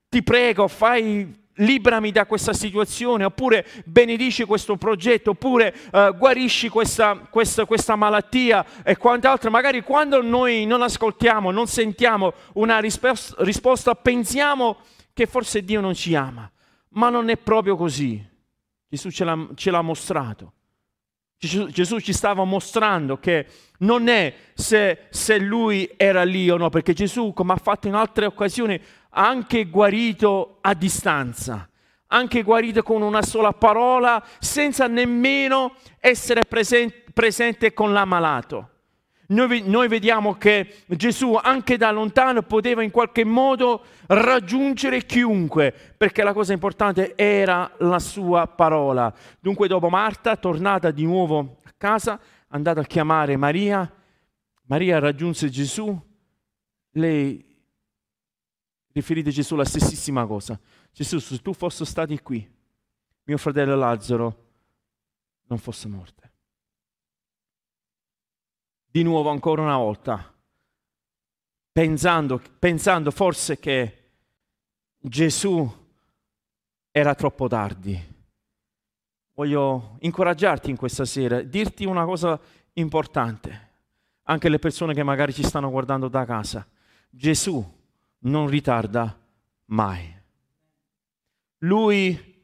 ti 0.09 0.23
prego, 0.23 0.69
fai 0.69 1.39
librami 1.55 2.13
da 2.13 2.27
questa 2.27 2.53
situazione, 2.53 3.25
oppure 3.25 3.67
benedici 3.85 4.45
questo 4.45 4.77
progetto, 4.77 5.31
oppure 5.31 5.75
uh, 5.93 6.17
guarisci 6.17 6.69
questa, 6.69 7.27
questa, 7.29 7.65
questa, 7.65 7.97
malattia 7.97 8.65
e 8.83 8.97
quant'altro. 8.97 9.51
Magari 9.51 9.83
quando 9.83 10.23
noi 10.23 10.67
non 10.67 10.83
ascoltiamo, 10.83 11.51
non 11.51 11.67
sentiamo 11.67 12.33
una 12.55 12.79
risposta, 12.79 13.95
pensiamo 13.95 14.79
che 15.13 15.27
forse 15.27 15.65
Dio 15.65 15.81
non 15.81 15.95
ci 15.95 16.15
ama, 16.15 16.51
ma 16.91 17.11
non 17.11 17.29
è 17.29 17.37
proprio 17.37 17.77
così. 17.77 18.29
Gesù 18.91 19.11
ce 19.11 19.25
l'ha, 19.25 19.49
ce 19.55 19.71
l'ha 19.71 19.83
mostrato. 19.83 20.53
Gesù, 21.39 22.01
ci 22.01 22.13
stava 22.13 22.45
mostrando 22.45 23.17
che 23.19 23.47
non 23.79 24.09
è 24.09 24.35
se, 24.53 25.07
se 25.09 25.39
lui 25.39 25.91
era 25.97 26.23
lì 26.23 26.51
o 26.51 26.59
no, 26.59 26.69
perché 26.69 26.93
Gesù, 26.93 27.33
come 27.33 27.55
ha 27.55 27.57
fatto 27.57 27.89
in 27.89 27.95
altre 27.95 28.27
occasioni, 28.27 28.79
anche 29.11 29.65
guarito 29.65 30.59
a 30.61 30.75
distanza, 30.75 31.67
anche 32.09 32.43
guarito 32.43 32.83
con 32.83 33.01
una 33.01 33.23
sola 33.23 33.53
parola, 33.53 34.23
senza 34.39 34.87
nemmeno 34.87 35.77
essere 35.99 36.43
presente, 36.47 37.05
presente 37.15 37.73
con 37.73 37.95
l'ammalato. 37.95 38.80
Noi, 39.31 39.63
noi, 39.63 39.87
vediamo 39.87 40.35
che 40.35 40.83
Gesù 40.89 41.35
anche 41.35 41.77
da 41.77 41.93
lontano 41.93 42.43
poteva 42.43 42.83
in 42.83 42.91
qualche 42.91 43.25
modo 43.25 43.85
raggiungere 44.07 45.05
chiunque, 45.07 45.73
perché 45.97 46.25
la 46.25 46.33
cosa 46.33 46.53
importante 46.53 47.15
era 47.15 47.71
la 47.79 48.01
sua 48.01 48.49
parola. 48.49 49.15
Dunque 49.39 49.69
dopo 49.69 49.89
Marta, 49.89 50.37
tornata 50.37 50.91
di 50.91 51.05
nuovo 51.05 51.59
a 51.63 51.73
casa, 51.77 52.21
andata 52.49 52.81
a 52.81 52.85
chiamare 52.85 53.37
Maria, 53.37 53.89
Maria 54.65 54.99
raggiunse 54.99 55.49
Gesù, 55.49 55.97
lei 56.93 57.45
riferite 58.93 59.31
Gesù 59.31 59.55
la 59.55 59.65
stessissima 59.65 60.27
cosa. 60.27 60.59
Gesù, 60.93 61.19
se 61.19 61.39
tu 61.39 61.53
fossi 61.53 61.85
stato 61.85 62.17
qui, 62.21 62.49
mio 63.25 63.37
fratello 63.37 63.77
Lazzaro 63.77 64.47
non 65.47 65.59
fosse 65.59 65.87
morto. 65.87 66.30
Di 68.93 69.05
nuovo, 69.05 69.31
ancora 69.31 69.63
una 69.63 69.77
volta, 69.77 70.35
pensando, 71.71 72.43
pensando 72.59 73.13
forse 73.13 73.61
che 73.61 74.11
Gesù 74.99 75.89
era 76.91 77.15
troppo 77.15 77.47
tardi. 77.47 77.97
Voglio 79.35 79.97
incoraggiarti 80.01 80.71
in 80.71 80.77
questa 80.77 81.05
sera, 81.05 81.41
dirti 81.41 81.85
una 81.85 82.05
cosa 82.05 82.37
importante, 82.73 83.69
anche 84.25 84.49
le 84.49 84.59
persone 84.59 84.93
che 84.93 85.05
magari 85.05 85.33
ci 85.33 85.45
stanno 85.45 85.71
guardando 85.71 86.09
da 86.09 86.25
casa. 86.25 86.67
Gesù 87.09 87.65
non 88.19 88.49
ritarda 88.49 89.17
mai. 89.67 90.19
Lui 91.59 92.43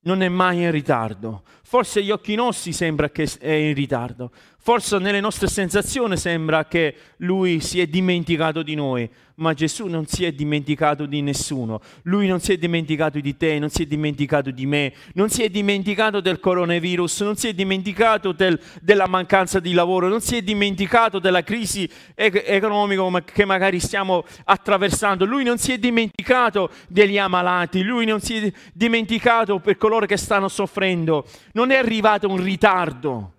non 0.00 0.22
è 0.22 0.28
mai 0.30 0.62
in 0.62 0.70
ritardo. 0.70 1.44
Forse 1.66 2.00
agli 2.00 2.10
occhi 2.10 2.34
nostri 2.34 2.72
sembra 2.72 3.10
che 3.10 3.26
è 3.40 3.52
in 3.52 3.74
ritardo, 3.74 4.30
Forse 4.66 4.96
nelle 4.96 5.20
nostre 5.20 5.46
sensazioni 5.46 6.16
sembra 6.16 6.64
che 6.64 6.94
lui 7.18 7.60
si 7.60 7.80
è 7.80 7.86
dimenticato 7.86 8.62
di 8.62 8.74
noi, 8.74 9.06
ma 9.36 9.52
Gesù 9.52 9.88
non 9.88 10.06
si 10.06 10.24
è 10.24 10.32
dimenticato 10.32 11.04
di 11.04 11.20
nessuno. 11.20 11.82
Lui 12.04 12.26
non 12.26 12.40
si 12.40 12.54
è 12.54 12.56
dimenticato 12.56 13.20
di 13.20 13.36
te, 13.36 13.58
non 13.58 13.68
si 13.68 13.82
è 13.82 13.84
dimenticato 13.84 14.50
di 14.50 14.64
me, 14.64 14.94
non 15.14 15.28
si 15.28 15.42
è 15.42 15.50
dimenticato 15.50 16.22
del 16.22 16.40
coronavirus, 16.40 17.20
non 17.20 17.36
si 17.36 17.48
è 17.48 17.52
dimenticato 17.52 18.32
del, 18.32 18.58
della 18.80 19.06
mancanza 19.06 19.60
di 19.60 19.74
lavoro, 19.74 20.08
non 20.08 20.22
si 20.22 20.38
è 20.38 20.40
dimenticato 20.40 21.18
della 21.18 21.42
crisi 21.42 21.86
economica 22.14 23.22
che 23.22 23.44
magari 23.44 23.80
stiamo 23.80 24.24
attraversando. 24.44 25.26
Lui 25.26 25.44
non 25.44 25.58
si 25.58 25.72
è 25.72 25.78
dimenticato 25.78 26.70
degli 26.88 27.18
ammalati, 27.18 27.82
lui 27.82 28.06
non 28.06 28.22
si 28.22 28.36
è 28.36 28.52
dimenticato 28.72 29.58
per 29.58 29.76
coloro 29.76 30.06
che 30.06 30.16
stanno 30.16 30.48
soffrendo. 30.48 31.26
Non 31.54 31.70
è 31.70 31.76
arrivato 31.76 32.28
un 32.28 32.42
ritardo 32.42 33.32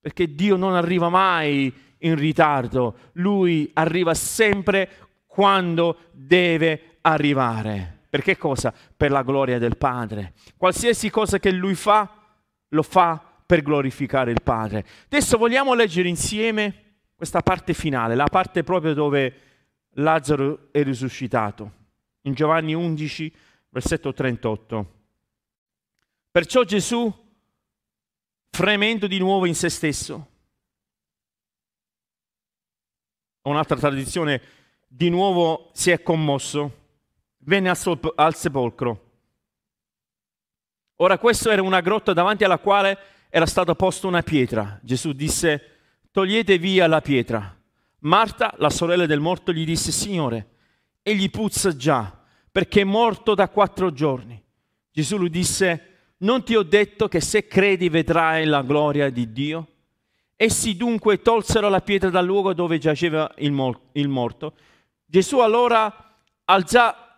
perché 0.00 0.34
Dio 0.34 0.56
non 0.56 0.74
arriva 0.74 1.08
mai 1.08 1.72
in 1.98 2.14
ritardo, 2.14 3.10
Lui 3.12 3.70
arriva 3.72 4.12
sempre 4.12 4.90
quando 5.26 6.10
deve 6.12 6.98
arrivare. 7.00 8.00
Per 8.10 8.22
che 8.22 8.36
cosa? 8.36 8.72
Per 8.96 9.10
la 9.10 9.22
gloria 9.22 9.58
del 9.58 9.76
Padre. 9.76 10.34
Qualsiasi 10.56 11.10
cosa 11.10 11.38
che 11.38 11.50
Lui 11.50 11.74
fa, 11.74 12.08
lo 12.68 12.82
fa 12.82 13.20
per 13.46 13.62
glorificare 13.62 14.30
il 14.30 14.42
Padre. 14.42 14.84
Adesso 15.06 15.38
vogliamo 15.38 15.74
leggere 15.74 16.08
insieme 16.08 16.82
questa 17.14 17.40
parte 17.40 17.72
finale, 17.72 18.14
la 18.14 18.28
parte 18.28 18.62
proprio 18.62 18.92
dove 18.92 19.34
Lazzaro 19.94 20.68
è 20.70 20.82
risuscitato. 20.82 21.72
In 22.22 22.34
Giovanni 22.34 22.74
11, 22.74 23.32
versetto 23.70 24.12
38. 24.12 24.92
Perciò 26.30 26.62
Gesù 26.64 27.23
fremendo 28.54 29.08
di 29.08 29.18
nuovo 29.18 29.46
in 29.46 29.54
se 29.56 29.68
stesso. 29.68 30.28
Un'altra 33.42 33.76
tradizione, 33.76 34.40
di 34.86 35.10
nuovo 35.10 35.70
si 35.74 35.90
è 35.90 36.00
commosso, 36.02 36.82
venne 37.38 37.68
al, 37.68 37.76
sol- 37.76 38.12
al 38.14 38.36
sepolcro. 38.36 39.10
Ora 40.98 41.18
questa 41.18 41.52
era 41.52 41.62
una 41.62 41.80
grotta 41.80 42.12
davanti 42.12 42.44
alla 42.44 42.58
quale 42.60 42.96
era 43.28 43.44
stata 43.44 43.74
posta 43.74 44.06
una 44.06 44.22
pietra. 44.22 44.78
Gesù 44.82 45.12
disse, 45.12 45.70
togliete 46.12 46.56
via 46.56 46.86
la 46.86 47.00
pietra. 47.00 47.60
Marta, 48.00 48.54
la 48.58 48.70
sorella 48.70 49.06
del 49.06 49.18
morto, 49.18 49.52
gli 49.52 49.64
disse, 49.64 49.90
Signore, 49.90 50.50
egli 51.02 51.28
puzza 51.28 51.74
già, 51.74 52.22
perché 52.52 52.82
è 52.82 52.84
morto 52.84 53.34
da 53.34 53.48
quattro 53.48 53.92
giorni. 53.92 54.40
Gesù 54.92 55.18
gli 55.18 55.28
disse, 55.28 55.93
non 56.24 56.42
ti 56.42 56.56
ho 56.56 56.62
detto 56.62 57.06
che 57.06 57.20
se 57.20 57.46
credi 57.46 57.88
vedrai 57.88 58.46
la 58.46 58.62
gloria 58.62 59.10
di 59.10 59.30
Dio? 59.32 59.66
Essi 60.36 60.76
dunque 60.76 61.22
tolsero 61.22 61.68
la 61.68 61.80
pietra 61.80 62.10
dal 62.10 62.24
luogo 62.24 62.54
dove 62.54 62.78
giaceva 62.78 63.30
il, 63.38 63.52
mor- 63.52 63.80
il 63.92 64.08
morto. 64.08 64.54
Gesù 65.04 65.38
allora, 65.38 66.16
alza- 66.44 67.16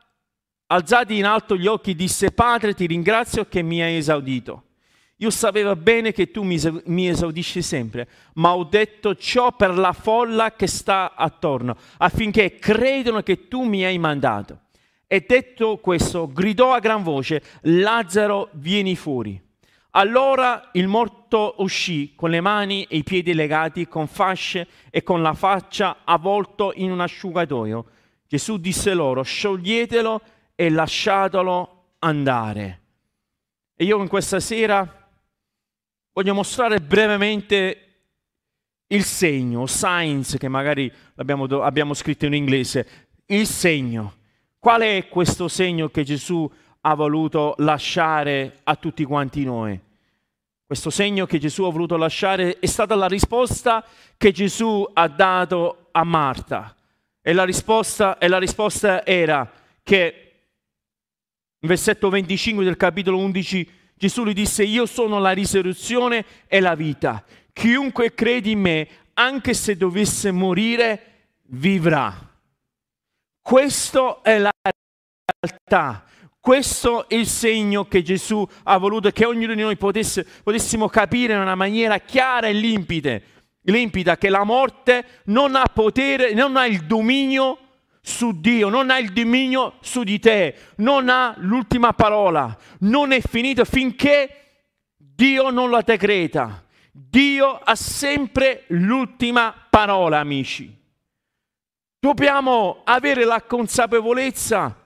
alzati 0.66 1.16
in 1.16 1.25
alto 1.25 1.56
gli 1.56 1.66
occhi, 1.66 1.94
disse, 1.94 2.32
Padre, 2.32 2.75
ti 2.75 2.86
ringrazio 2.86 3.46
che 3.46 3.62
mi 3.62 3.80
hai 3.80 3.96
esaudito. 3.96 4.64
Io 5.18 5.30
sapevo 5.30 5.75
bene 5.76 6.12
che 6.12 6.30
tu 6.30 6.42
mi, 6.42 6.60
mi 6.86 7.08
esaudisci 7.08 7.62
sempre, 7.62 8.06
ma 8.34 8.54
ho 8.54 8.64
detto 8.64 9.14
ciò 9.14 9.54
per 9.54 9.78
la 9.78 9.92
folla 9.92 10.52
che 10.52 10.66
sta 10.66 11.14
attorno, 11.14 11.76
affinché 11.98 12.58
credano 12.58 13.22
che 13.22 13.48
tu 13.48 13.62
mi 13.62 13.82
hai 13.84 13.96
mandato. 13.98 14.65
E 15.08 15.25
detto 15.26 15.76
questo, 15.76 16.26
gridò 16.26 16.72
a 16.72 16.80
gran 16.80 17.02
voce, 17.04 17.40
Lazzaro, 17.62 18.48
vieni 18.54 18.96
fuori. 18.96 19.40
Allora 19.90 20.70
il 20.72 20.88
morto 20.88 21.54
uscì 21.58 22.14
con 22.14 22.28
le 22.30 22.40
mani 22.40 22.84
e 22.84 22.98
i 22.98 23.02
piedi 23.04 23.32
legati, 23.32 23.86
con 23.86 24.08
fasce 24.08 24.66
e 24.90 25.04
con 25.04 25.22
la 25.22 25.32
faccia 25.32 25.98
avvolto 26.04 26.72
in 26.75 26.90
un 26.90 27.00
asciugatoio. 27.00 27.86
Gesù 28.26 28.58
disse 28.58 28.94
loro, 28.94 29.22
scioglietelo 29.22 30.20
e 30.56 30.70
lasciatelo 30.70 31.84
andare. 32.00 32.80
E 33.76 33.84
io 33.84 34.02
in 34.02 34.08
questa 34.08 34.40
sera 34.40 35.08
voglio 36.12 36.34
mostrare 36.34 36.80
brevemente 36.80 37.80
il 38.88 39.04
segno, 39.04 39.66
signs, 39.66 40.36
che 40.36 40.48
magari 40.48 40.92
abbiamo, 41.14 41.94
scritto 41.94 42.26
in 42.26 42.34
inglese, 42.34 42.88
il 43.26 43.46
segno 43.46 44.15
Qual 44.66 44.80
è 44.80 45.06
questo 45.06 45.46
segno 45.46 45.90
che 45.90 46.02
Gesù 46.02 46.50
ha 46.80 46.94
voluto 46.96 47.54
lasciare 47.58 48.58
a 48.64 48.75
tutti 48.75 49.04
quanti 49.04 49.44
noi? 49.44 49.80
Questo 50.66 50.90
segno 50.90 51.25
che 51.25 51.38
Gesù 51.38 51.62
ha 51.62 51.70
voluto 51.70 51.96
lasciare 51.96 52.58
è 52.58 52.66
stata 52.66 52.96
la 52.96 53.06
risposta 53.06 53.87
che 54.16 54.32
Gesù 54.32 54.85
ha 54.92 55.06
dato 55.06 55.87
a 55.92 56.02
Marta. 56.02 56.75
E 57.23 57.32
la 57.32 57.44
risposta, 57.44 58.18
e 58.18 58.26
la 58.26 58.38
risposta 58.38 59.06
era 59.06 59.49
che 59.85 60.32
in 61.61 61.68
versetto 61.68 62.11
25 62.11 62.64
del 62.64 62.76
capitolo 62.76 63.18
11 63.18 63.70
Gesù 63.94 64.25
gli 64.25 64.35
disse 64.35 64.64
io 64.64 64.85
sono 64.85 65.20
la 65.20 65.30
risurrezione 65.30 66.25
e 66.49 66.58
la 66.58 66.75
vita. 66.75 67.25
Chiunque 67.52 68.14
crede 68.14 68.50
in 68.50 68.58
me, 68.58 68.88
anche 69.14 69.54
se 69.54 69.76
dovesse 69.76 70.32
morire, 70.32 71.28
vivrà. 71.50 72.35
Questa 73.46 74.23
è 74.23 74.38
la 74.38 74.50
realtà. 75.46 76.04
Questo 76.40 77.08
è 77.08 77.14
il 77.14 77.26
segno 77.26 77.86
che 77.86 78.02
Gesù 78.02 78.46
ha 78.64 78.78
voluto 78.78 79.10
che 79.10 79.24
ognuno 79.24 79.54
di 79.54 79.62
noi 79.62 79.76
potesse, 79.76 80.24
potessimo 80.42 80.88
capire 80.88 81.34
in 81.34 81.40
una 81.40 81.56
maniera 81.56 81.98
chiara 81.98 82.46
e 82.46 82.52
limpida, 82.52 83.18
limpida 83.62 84.16
che 84.16 84.28
la 84.28 84.44
morte 84.44 85.22
non 85.24 85.56
ha 85.56 85.64
potere, 85.64 86.34
non 86.34 86.56
ha 86.56 86.66
il 86.66 86.84
dominio 86.84 87.58
su 88.00 88.38
Dio, 88.40 88.68
non 88.68 88.90
ha 88.90 88.98
il 88.98 89.12
dominio 89.12 89.78
su 89.80 90.04
di 90.04 90.20
te, 90.20 90.54
non 90.76 91.08
ha 91.08 91.34
l'ultima 91.38 91.92
parola, 91.94 92.56
non 92.80 93.10
è 93.10 93.20
finito 93.20 93.64
finché 93.64 94.30
Dio 94.96 95.50
non 95.50 95.70
la 95.70 95.80
decreta. 95.80 96.62
Dio 96.92 97.58
ha 97.58 97.74
sempre 97.74 98.64
l'ultima 98.68 99.52
parola, 99.68 100.20
amici. 100.20 100.72
Dobbiamo 101.98 102.82
avere 102.84 103.24
la 103.24 103.42
consapevolezza 103.42 104.86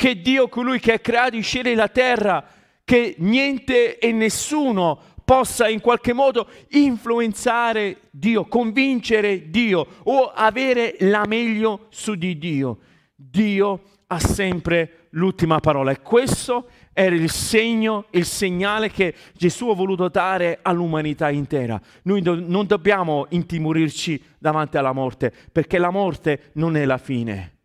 che 0.00 0.22
Dio, 0.22 0.48
colui 0.48 0.80
che 0.80 0.94
ha 0.94 0.98
creato 0.98 1.36
i 1.36 1.42
cieli 1.42 1.72
e 1.72 1.74
la 1.74 1.88
terra, 1.88 2.42
che 2.84 3.16
niente 3.18 3.98
e 3.98 4.12
nessuno 4.12 4.98
possa 5.26 5.68
in 5.68 5.82
qualche 5.82 6.14
modo 6.14 6.48
influenzare 6.70 8.08
Dio, 8.08 8.46
convincere 8.46 9.50
Dio 9.50 9.86
o 10.04 10.32
avere 10.34 10.96
la 11.00 11.26
meglio 11.26 11.88
su 11.90 12.14
di 12.14 12.38
Dio. 12.38 12.78
Dio 13.14 13.82
ha 14.06 14.18
sempre 14.18 15.08
l'ultima 15.10 15.60
parola 15.60 15.90
e 15.90 16.00
questo 16.00 16.70
era 16.94 17.14
il 17.14 17.28
segno, 17.28 18.06
il 18.12 18.24
segnale 18.24 18.90
che 18.90 19.14
Gesù 19.34 19.68
ha 19.68 19.74
voluto 19.74 20.08
dare 20.08 20.60
all'umanità 20.62 21.28
intera. 21.28 21.78
Noi 22.04 22.22
do- 22.22 22.40
non 22.40 22.66
dobbiamo 22.66 23.26
intimorirci 23.28 24.22
davanti 24.38 24.78
alla 24.78 24.92
morte 24.92 25.30
perché 25.52 25.76
la 25.76 25.90
morte 25.90 26.52
non 26.54 26.74
è 26.74 26.86
la 26.86 26.96
fine. 26.96 27.59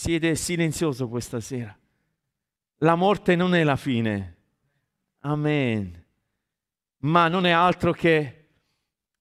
Siete 0.00 0.34
silenzioso 0.34 1.08
questa 1.08 1.40
sera. 1.40 1.78
La 2.78 2.94
morte 2.94 3.36
non 3.36 3.54
è 3.54 3.62
la 3.64 3.76
fine. 3.76 4.36
Amen. 5.18 6.06
Ma 7.00 7.28
non 7.28 7.44
è 7.44 7.50
altro 7.50 7.92
che 7.92 8.48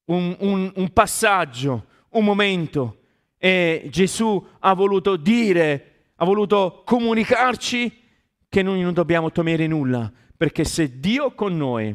un, 0.06 0.38
un, 0.40 0.72
un 0.74 0.94
passaggio, 0.94 1.86
un 2.12 2.24
momento. 2.24 3.02
E 3.38 3.90
Gesù 3.92 4.42
ha 4.60 4.74
voluto 4.74 5.18
dire, 5.18 6.12
ha 6.16 6.24
voluto 6.24 6.84
comunicarci 6.86 8.02
che 8.48 8.64
noi 8.64 8.80
non 8.80 8.94
dobbiamo 8.94 9.34
temere 9.34 9.68
nulla, 9.68 10.10
perché 10.38 10.64
se 10.64 10.98
Dio 11.02 11.32
è 11.32 11.36
con 11.36 11.58
noi, 11.58 11.94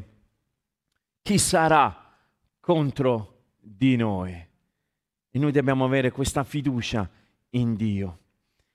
chi 1.22 1.38
sarà 1.38 2.14
contro 2.60 3.44
di 3.58 3.96
noi? 3.96 4.32
E 5.30 5.38
noi 5.38 5.52
dobbiamo 5.52 5.86
avere 5.86 6.10
questa 6.10 6.44
fiducia 6.44 7.10
in 7.52 7.76
Dio. 7.76 8.18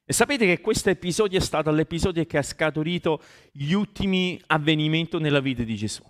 E 0.09 0.13
sapete 0.13 0.47
che 0.47 0.59
questo 0.59 0.89
episodio 0.89 1.37
è 1.37 1.41
stato 1.41 1.69
l'episodio 1.69 2.25
che 2.25 2.39
ha 2.39 2.41
scaturito 2.41 3.21
gli 3.51 3.73
ultimi 3.73 4.41
avvenimenti 4.47 5.19
nella 5.19 5.39
vita 5.39 5.61
di 5.61 5.75
Gesù. 5.75 6.01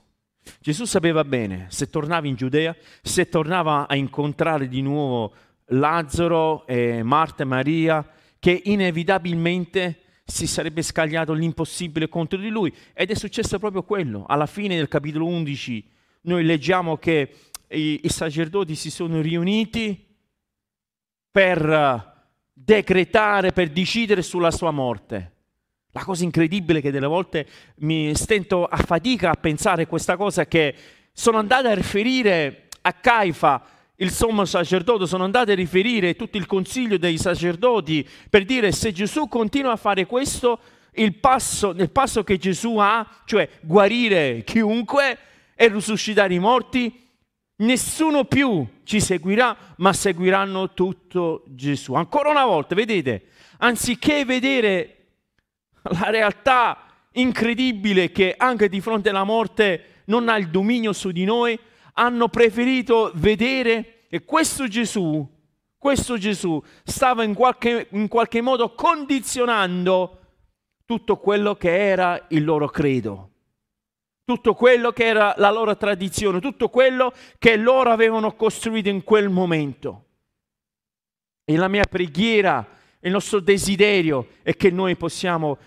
Gesù 0.61 0.85
sapeva 0.85 1.25
bene, 1.25 1.65
se 1.69 1.89
tornava 1.89 2.25
in 2.25 2.35
Giudea, 2.35 2.73
se 3.01 3.27
tornava 3.27 3.89
a 3.89 3.97
incontrare 3.97 4.69
di 4.69 4.81
nuovo 4.81 5.33
Lazzaro, 5.65 6.65
e 6.65 7.03
Marta 7.03 7.43
e 7.43 7.45
Maria, 7.45 8.09
che 8.39 8.61
inevitabilmente 8.63 9.99
si 10.23 10.47
sarebbe 10.47 10.81
scagliato 10.81 11.33
l'impossibile 11.33 12.07
contro 12.07 12.39
di 12.39 12.47
lui. 12.47 12.73
Ed 12.93 13.11
è 13.11 13.15
successo 13.15 13.59
proprio 13.59 13.83
quello. 13.83 14.23
Alla 14.29 14.45
fine 14.45 14.77
del 14.77 14.87
capitolo 14.87 15.25
11 15.25 15.91
noi 16.21 16.45
leggiamo 16.45 16.95
che 16.95 17.35
i, 17.67 17.99
i 18.05 18.09
sacerdoti 18.09 18.75
si 18.75 18.91
sono 18.91 19.19
riuniti 19.19 20.07
per 21.29 22.17
decretare, 22.63 23.51
per 23.51 23.69
decidere 23.69 24.21
sulla 24.21 24.51
sua 24.51 24.71
morte. 24.71 25.33
La 25.91 26.03
cosa 26.03 26.23
incredibile 26.23 26.81
che 26.81 26.91
delle 26.91 27.07
volte 27.07 27.47
mi 27.77 28.13
stento 28.15 28.65
a 28.65 28.77
fatica 28.77 29.31
a 29.31 29.35
pensare 29.35 29.87
questa 29.87 30.17
cosa 30.17 30.43
è 30.43 30.47
che 30.47 30.75
sono 31.11 31.37
andati 31.37 31.67
a 31.67 31.73
riferire 31.73 32.67
a 32.81 32.93
Caifa, 32.93 33.63
il 33.95 34.11
sommo 34.11 34.45
sacerdote, 34.45 35.07
sono 35.07 35.23
andati 35.23 35.51
a 35.51 35.55
riferire 35.55 36.15
tutto 36.15 36.37
il 36.37 36.45
consiglio 36.45 36.97
dei 36.97 37.17
sacerdoti 37.17 38.07
per 38.29 38.45
dire 38.45 38.71
se 38.71 38.91
Gesù 38.91 39.27
continua 39.27 39.73
a 39.73 39.77
fare 39.77 40.05
questo, 40.05 40.59
il 40.93 41.15
passo, 41.15 41.71
il 41.71 41.89
passo 41.89 42.23
che 42.23 42.37
Gesù 42.37 42.77
ha, 42.77 43.05
cioè 43.25 43.49
guarire 43.61 44.43
chiunque 44.45 45.17
e 45.55 45.67
risuscitare 45.67 46.33
i 46.33 46.39
morti, 46.39 47.08
nessuno 47.59 48.25
più 48.25 48.65
ci 48.83 48.99
seguirà, 48.99 49.55
ma 49.77 49.93
seguiranno 49.93 50.73
tutto 50.73 51.43
Gesù. 51.47 51.93
Ancora 51.93 52.29
una 52.29 52.45
volta, 52.45 52.75
vedete, 52.75 53.27
anziché 53.57 54.25
vedere 54.25 54.95
la 55.83 56.09
realtà 56.09 56.85
incredibile 57.13 58.11
che 58.11 58.35
anche 58.37 58.69
di 58.69 58.81
fronte 58.81 59.09
alla 59.09 59.23
morte 59.23 60.03
non 60.05 60.29
ha 60.29 60.37
il 60.37 60.49
dominio 60.49 60.93
su 60.93 61.11
di 61.11 61.23
noi, 61.25 61.57
hanno 61.93 62.29
preferito 62.29 63.11
vedere 63.15 64.05
che 64.09 64.23
questo 64.23 64.67
Gesù, 64.67 65.27
questo 65.77 66.17
Gesù 66.17 66.61
stava 66.83 67.23
in 67.23 67.33
qualche, 67.33 67.87
in 67.91 68.07
qualche 68.07 68.41
modo 68.41 68.73
condizionando 68.73 70.17
tutto 70.85 71.17
quello 71.17 71.55
che 71.55 71.89
era 71.89 72.25
il 72.29 72.43
loro 72.43 72.67
credo 72.67 73.29
tutto 74.29 74.53
quello 74.53 74.91
che 74.91 75.05
era 75.05 75.33
la 75.37 75.49
loro 75.49 75.75
tradizione, 75.75 76.39
tutto 76.39 76.69
quello 76.69 77.11
che 77.39 77.57
loro 77.57 77.89
avevano 77.89 78.35
costruito 78.35 78.87
in 78.87 79.03
quel 79.03 79.27
momento. 79.27 80.03
E 81.43 81.57
la 81.57 81.67
mia 81.67 81.83
preghiera, 81.89 82.63
il 82.99 83.11
nostro 83.11 83.39
desiderio 83.39 84.27
è 84.43 84.55
che 84.55 84.69
noi 84.69 84.95
possiamo 84.95 85.57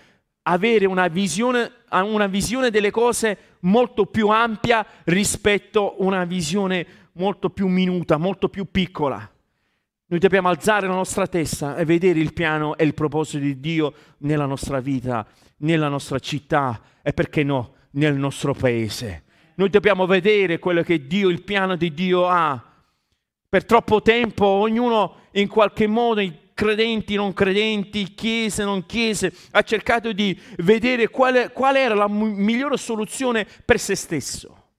avere 0.43 0.85
una 0.85 1.09
visione, 1.09 1.73
una 1.89 2.27
visione 2.27 2.69
delle 2.69 2.89
cose 2.89 3.57
molto 3.63 4.05
più 4.05 4.29
ampia 4.29 4.85
rispetto 5.03 5.89
a 5.89 5.95
una 5.97 6.23
visione 6.23 6.85
molto 7.15 7.49
più 7.49 7.67
minuta, 7.67 8.15
molto 8.15 8.47
più 8.47 8.71
piccola. 8.71 9.29
Noi 10.05 10.19
dobbiamo 10.19 10.47
alzare 10.47 10.87
la 10.87 10.93
nostra 10.93 11.27
testa 11.27 11.75
e 11.75 11.83
vedere 11.83 12.19
il 12.19 12.31
piano 12.31 12.77
e 12.77 12.85
il 12.85 12.93
proposito 12.93 13.39
di 13.39 13.59
Dio 13.59 13.93
nella 14.19 14.45
nostra 14.45 14.79
vita, 14.79 15.27
nella 15.57 15.89
nostra 15.89 16.17
città 16.19 16.79
e 17.01 17.11
perché 17.11 17.43
no, 17.43 17.73
nel 17.93 18.15
nostro 18.15 18.53
paese. 18.53 19.23
Noi 19.55 19.69
dobbiamo 19.69 20.05
vedere 20.05 20.59
quello 20.59 20.81
che 20.81 21.05
Dio, 21.05 21.29
il 21.29 21.43
piano 21.43 21.75
di 21.75 21.93
Dio 21.93 22.27
ha. 22.27 22.61
Per 23.47 23.65
troppo 23.65 24.01
tempo 24.01 24.45
ognuno 24.45 25.27
in 25.33 25.47
qualche 25.47 25.85
modo, 25.85 26.21
credenti, 26.53 27.15
non 27.15 27.33
credenti, 27.33 28.13
chiese, 28.13 28.63
non 28.63 28.85
chiese, 28.85 29.33
ha 29.51 29.61
cercato 29.61 30.11
di 30.11 30.39
vedere 30.57 31.09
qual, 31.09 31.51
qual 31.51 31.75
era 31.75 31.93
la 31.93 32.07
migliore 32.07 32.77
soluzione 32.77 33.45
per 33.65 33.79
se 33.79 33.95
stesso, 33.95 34.69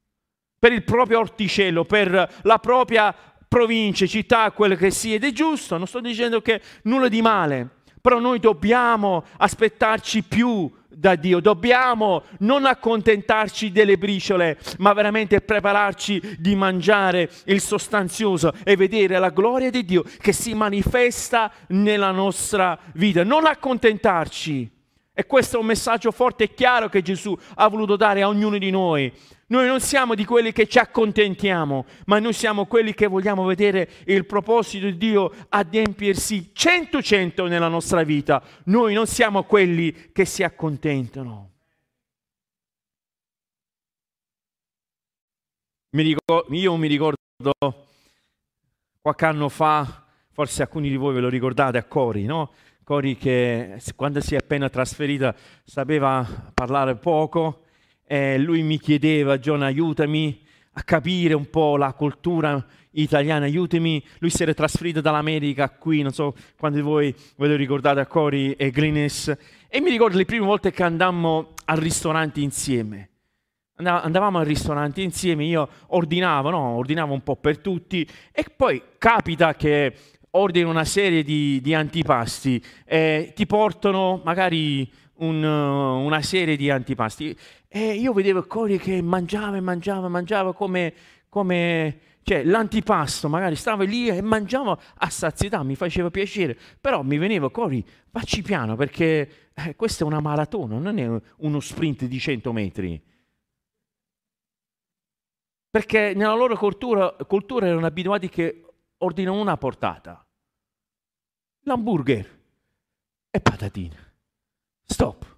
per 0.59 0.73
il 0.73 0.83
proprio 0.83 1.21
orticello, 1.21 1.85
per 1.85 2.41
la 2.43 2.59
propria 2.59 3.15
provincia, 3.47 4.07
città, 4.07 4.51
quello 4.51 4.75
che 4.75 4.91
sia. 4.91 5.15
Ed 5.15 5.25
è 5.25 5.31
giusto, 5.31 5.77
non 5.77 5.87
sto 5.87 6.01
dicendo 6.01 6.43
che 6.43 6.61
nulla 6.83 7.09
di 7.09 7.23
male, 7.23 7.69
però 8.01 8.19
noi 8.19 8.41
dobbiamo 8.41 9.25
aspettarci 9.37 10.25
più 10.25 10.71
da 10.97 11.15
Dio. 11.15 11.41
Dobbiamo 11.41 12.23
non 12.39 12.67
accontentarci 12.67 13.73
delle 13.73 13.99
briciole, 13.99 14.59
ma 14.79 14.93
veramente 14.93 15.41
prepararci 15.41 16.37
di 16.39 16.55
mangiare 16.55 17.31
il 17.47 17.61
sostanzioso 17.61 18.53
e 18.65 18.77
vedere 18.77 19.19
la 19.19 19.31
gloria 19.31 19.71
di 19.71 19.85
Dio 19.85 20.05
che 20.21 20.33
si 20.33 20.55
manifesta 20.55 21.51
nella 21.69 22.11
nostra 22.11 22.79
vita. 22.95 23.25
Non 23.25 23.47
accontentarci. 23.47 24.71
E 25.17 25.27
questo 25.27 25.57
è 25.57 25.61
un 25.61 25.67
messaggio 25.67 26.11
forte 26.11 26.45
e 26.45 26.55
chiaro 26.55 26.89
che 26.89 27.01
Gesù 27.01 27.39
ha 27.55 27.69
voluto 27.69 27.95
dare 27.95 28.23
a 28.23 28.29
ognuno 28.29 28.59
di 28.59 28.71
noi. 28.71 29.13
Noi 29.47 29.67
non 29.67 29.81
siamo 29.81 30.15
di 30.15 30.25
quelli 30.25 30.53
che 30.53 30.67
ci 30.67 30.79
accontentiamo, 30.79 31.85
ma 32.07 32.19
noi 32.19 32.33
siamo 32.33 32.67
quelli 32.67 32.95
che 32.95 33.07
vogliamo 33.07 33.45
vedere 33.45 33.91
il 34.07 34.25
proposito 34.25 34.87
di 34.87 34.97
Dio 34.97 35.33
adempiersi 35.49 36.51
cento 36.55 37.03
cento 37.03 37.47
nella 37.47 37.69
nostra 37.69 38.03
vita. 38.03 38.43
Noi 38.65 38.95
non 38.95 39.07
siamo 39.07 39.45
quelli 39.45 40.11
che 40.13 40.25
si 40.25 40.43
accontentano. 40.43 41.51
Mi 45.91 46.03
ricordo, 46.03 46.53
io 46.55 46.77
mi 46.77 46.89
ricordo 46.89 47.19
qualche 49.01 49.25
anno 49.27 49.49
fa 49.49 50.05
forse 50.33 50.63
alcuni 50.63 50.89
di 50.89 50.97
voi 50.97 51.15
ve 51.15 51.21
lo 51.21 51.29
ricordate 51.29 51.79
a 51.79 51.85
Cori, 51.85 52.25
no? 52.25 52.53
Cori 52.83 53.17
che 53.17 53.81
quando 53.95 54.21
si 54.21 54.35
è 54.35 54.39
appena 54.39 54.69
trasferita 54.69 55.35
sapeva 55.63 56.51
parlare 56.53 56.97
poco 56.97 57.64
e 58.07 58.39
lui 58.39 58.63
mi 58.63 58.79
chiedeva, 58.79 59.39
John 59.39 59.63
aiutami 59.63 60.43
a 60.73 60.83
capire 60.83 61.35
un 61.35 61.49
po' 61.49 61.77
la 61.77 61.93
cultura 61.93 62.65
italiana, 62.93 63.45
aiutami. 63.45 64.03
Lui 64.19 64.31
si 64.31 64.43
era 64.43 64.55
trasferito 64.55 65.01
dall'America 65.01 65.71
qui, 65.71 66.03
non 66.03 66.13
so 66.13 66.35
quanti 66.59 66.79
di 66.79 66.85
voi 66.85 67.15
ve 67.37 67.49
lo 67.49 67.57
ricordate 67.57 68.01
a 68.01 68.07
Cori 68.07 68.53
e 68.53 68.71
Glynis. 68.71 69.35
E 69.69 69.81
mi 69.81 69.91
ricordo 69.91 70.17
le 70.17 70.25
prime 70.25 70.47
volte 70.47 70.71
che 70.71 70.83
andammo 70.83 71.55
al 71.65 71.79
ristorante 71.79 72.41
insieme. 72.41 73.11
Andavamo 73.77 74.39
al 74.39 74.45
ristorante 74.45 75.03
insieme, 75.03 75.45
io 75.45 75.69
ordinavo, 75.89 76.51
no, 76.51 76.77
ordinavo 76.77 77.13
un 77.13 77.25
po' 77.25 77.35
per 77.35 77.59
tutti 77.59 78.09
e 78.31 78.45
poi 78.55 78.81
capita 78.99 79.57
che 79.57 79.93
ordini 80.31 80.69
una 80.69 80.85
serie 80.85 81.25
di, 81.25 81.61
di 81.61 81.75
antipasti 81.75 82.63
e 82.85 83.33
ti 83.35 83.47
portano 83.47 84.21
magari 84.25 84.89
un, 85.17 85.43
una 85.43 86.23
serie 86.23 86.57
di 86.57 86.71
antipasti 86.71 87.37
e 87.77 87.95
io 87.95 88.13
vedevo 88.13 88.47
Cori 88.47 88.79
che 88.79 89.03
mangiava 89.03 89.57
e 89.57 89.61
mangiava, 89.61 90.07
mangiava 90.07 90.55
come, 90.55 90.95
come 91.29 91.99
cioè 92.23 92.45
l'antipasto, 92.45 93.29
magari 93.29 93.57
stava 93.57 93.83
lì 93.83 94.07
e 94.07 94.23
mangiava 94.23 94.79
a 94.95 95.11
sazietà, 95.11 95.61
mi 95.65 95.75
faceva 95.75 96.09
piacere, 96.09 96.57
però 96.81 97.03
mi 97.03 97.19
veniva 97.19 97.51
Cori, 97.51 97.85
facci 98.11 98.43
piano 98.43 98.77
perché 98.77 99.51
eh, 99.53 99.75
questa 99.75 100.05
è 100.05 100.07
una 100.07 100.21
maratona, 100.21 100.79
non 100.79 100.99
è 100.99 101.21
uno 101.39 101.59
sprint 101.59 102.05
di 102.05 102.21
100 102.21 102.53
metri. 102.53 103.03
Perché 105.69 106.15
nella 106.15 106.35
loro 106.35 106.57
cultura, 106.57 107.11
cultura 107.27 107.67
erano 107.67 107.87
abituati 107.87 108.29
che 108.29 108.67
ordinano 108.99 109.41
una 109.41 109.57
portata 109.57 110.25
l'hamburger 111.63 112.41
e 113.31 113.41
patatine. 113.41 114.13
Stop. 114.85 115.34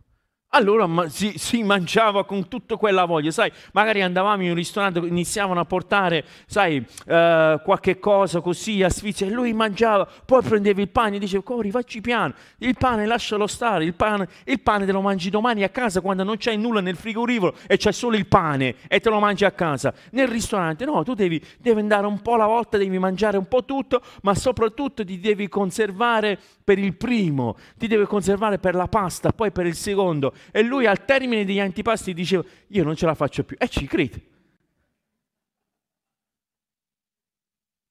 Allora 0.57 0.87
ma, 0.87 1.07
si, 1.11 1.35
si, 1.37 1.63
mangiava 1.63 2.25
con 2.25 2.49
tutta 2.49 2.77
quella 2.77 3.05
voglia, 3.05 3.31
sai, 3.31 3.53
magari 3.73 4.01
andavamo 4.01 4.43
in 4.43 4.49
un 4.49 4.55
ristorante, 4.55 5.01
iniziavano 5.01 5.61
a 5.61 5.67
portare, 5.67 6.25
sai, 6.47 6.79
uh, 6.79 7.61
qualche 7.63 7.99
cosa 7.99 8.41
così 8.41 8.83
a 8.83 8.89
sfizia 8.89 9.27
e 9.27 9.31
lui 9.31 9.53
mangiava, 9.53 10.09
poi 10.25 10.41
prendeva 10.41 10.81
il 10.81 10.89
pane 10.89 11.17
e 11.17 11.19
diceva, 11.19 11.43
Cori, 11.43 11.71
facci 11.71 12.01
piano, 12.01 12.33
il 12.59 12.75
pane 12.79 13.05
lascialo 13.05 13.47
stare, 13.47 13.85
il 13.85 13.93
pane, 13.93 14.29
il 14.45 14.59
pane 14.61 14.87
te 14.87 14.93
lo 14.93 15.03
mangi 15.03 15.29
domani 15.29 15.63
a 15.63 15.69
casa 15.69 16.01
quando 16.01 16.23
non 16.23 16.39
c'è 16.39 16.57
nulla 16.57 16.81
nel 16.81 16.97
frigorifero 16.97 17.55
e 17.67 17.77
c'è 17.77 17.93
solo 17.93 18.17
il 18.17 18.27
pane 18.27 18.77
e 18.89 18.99
te 19.01 19.11
lo 19.11 19.19
mangi 19.19 19.45
a 19.45 19.51
casa. 19.51 19.93
Nel 20.13 20.27
ristorante 20.27 20.87
no, 20.87 21.03
tu 21.03 21.13
devi, 21.13 21.39
devi 21.59 21.81
andare 21.81 22.07
un 22.07 22.23
po' 22.23 22.33
alla 22.33 22.47
volta, 22.47 22.79
devi 22.79 22.99
mangiare 22.99 23.37
un 23.37 23.47
po' 23.47 23.67
tutto, 23.67 24.01
ma 24.23 24.35
soprattutto 24.35 25.05
ti 25.05 25.21
devi 25.21 25.51
conservare 25.51 26.39
per 26.65 26.79
il 26.79 26.97
primo, 26.97 27.57
ti 27.77 27.87
devi 27.89 28.07
conservare 28.07 28.59
per 28.59 28.75
la 28.75 28.89
pasta, 28.89 29.33
poi 29.33 29.53
per 29.53 29.67
il 29.67 29.75
secondo 29.75 30.33
e 30.51 30.63
lui 30.63 30.87
al 30.87 31.05
termine 31.05 31.45
degli 31.45 31.61
antipasti 31.61 32.15
diceva, 32.15 32.45
io 32.69 32.85
non 32.85 32.97
ce 32.97 33.07
la 33.07 33.15
faccio 33.15 33.45
più. 33.45 33.57
E 33.59 33.69
ci 33.69 33.87
crede. 33.87 34.23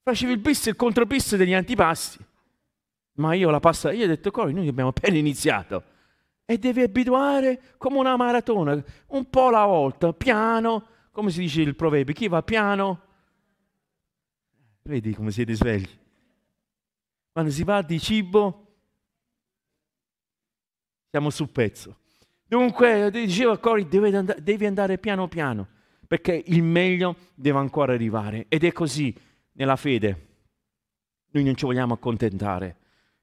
Facevi 0.04 0.34
il 0.34 0.40
bis 0.40 0.68
e 0.68 0.70
il 0.72 0.76
contropis 0.76 1.36
degli 1.36 1.54
antipasti. 1.54 2.24
Ma 3.14 3.34
io 3.34 3.50
la 3.50 3.60
pasta, 3.60 3.92
io 3.92 4.06
ho 4.06 4.08
detto, 4.08 4.30
Cori, 4.30 4.54
noi 4.54 4.68
abbiamo 4.68 4.90
appena 4.90 5.18
iniziato. 5.18 5.84
E 6.46 6.58
devi 6.60 6.82
abituare 6.82 7.76
come 7.78 7.98
una 7.98 8.16
maratona, 8.16 8.84
un 9.08 9.30
po' 9.30 9.48
alla 9.48 9.66
volta, 9.66 10.14
piano, 10.14 10.88
come 11.12 11.32
si 11.32 11.40
dice 11.40 11.62
il 11.62 11.76
proverbio, 11.76 12.14
chi 12.14 12.28
va 12.28 12.44
piano? 12.44 13.02
Vedi 14.84 15.14
come 15.16 15.32
siete 15.32 15.56
svegli. 15.56 15.90
Quando 17.32 17.52
si 17.52 17.64
parla 17.64 17.82
di 17.82 18.00
cibo, 18.00 18.76
siamo 21.10 21.30
sul 21.32 21.50
pezzo. 21.50 21.98
Dunque, 22.48 23.10
diceva 23.12 23.58
Cori, 23.58 23.88
devi 23.88 24.66
andare 24.66 24.98
piano 25.00 25.28
piano, 25.28 25.68
perché 26.08 26.44
il 26.46 26.62
meglio 26.62 27.16
deve 27.34 27.58
ancora 27.58 27.94
arrivare. 27.94 28.46
Ed 28.50 28.64
è 28.64 28.72
così 28.72 29.14
nella 29.54 29.76
fede. 29.76 30.28
Noi 31.32 31.44
non 31.44 31.56
ci 31.56 31.66
vogliamo 31.66 31.96
accontentare, 31.96 32.78